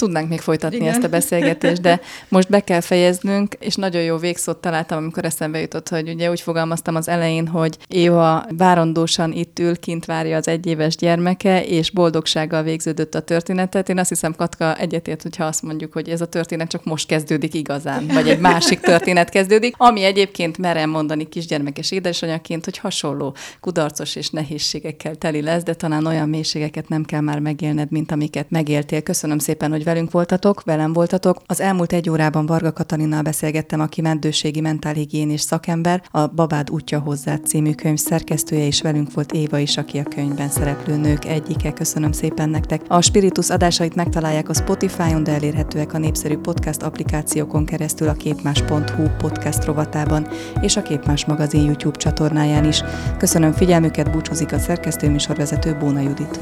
[0.04, 0.88] Tudnánk még folytatni Igen.
[0.88, 2.00] ezt a beszélgetést, de
[2.30, 6.42] most be kell fejeznünk, és nagyon jó végszót találtam, amikor eszembe jutott, hogy ugye úgy
[6.42, 12.64] fogalmaztam az elején, hogy Éva várandósan itt ül, kint várja az egyéves gyermeke, és boldogsággal
[12.64, 13.90] végződött a történetet.
[13.90, 17.54] Én azt hiszem, Katka egyetért, hogyha azt mondjuk, hogy ez a történet csak most kezdődik
[17.54, 24.16] igazán, vagy egy másik történet kezdődik, ami egyébként merem mondani kisgyermekes édesanyaként, hogy hasonló kudarcos
[24.16, 29.02] és nehézségekkel teli lesz, de talán olyan mélységeket nem kell már megélned, mint amiket megéltél.
[29.02, 31.42] Köszönöm szépen, hogy velünk voltatok, velem voltatok.
[31.46, 37.38] Az elmúlt egy órában Varga Katalinnal beszélgettem, aki meddőségi mentálhigiénés szakember, a Babád útja hozzá
[37.38, 41.74] című könyv szerkesztője, és velünk volt Éva is, aki a könyvben szereplő nők egyike.
[41.74, 42.82] Köszönöm szépen nektek.
[42.88, 49.08] A Spiritus adásait megtalálják a Spotify-on, de elérhetőek a népszerű podcast applikációkon keresztül a képmás.hu
[49.18, 50.28] podcast rovatában
[50.62, 52.84] és a Képmás magazin YouTube csatornáján is.
[53.18, 56.40] Köszönöm figyelmüket, búcsúzik a szerkesztő műsorvezető Bóna Judit.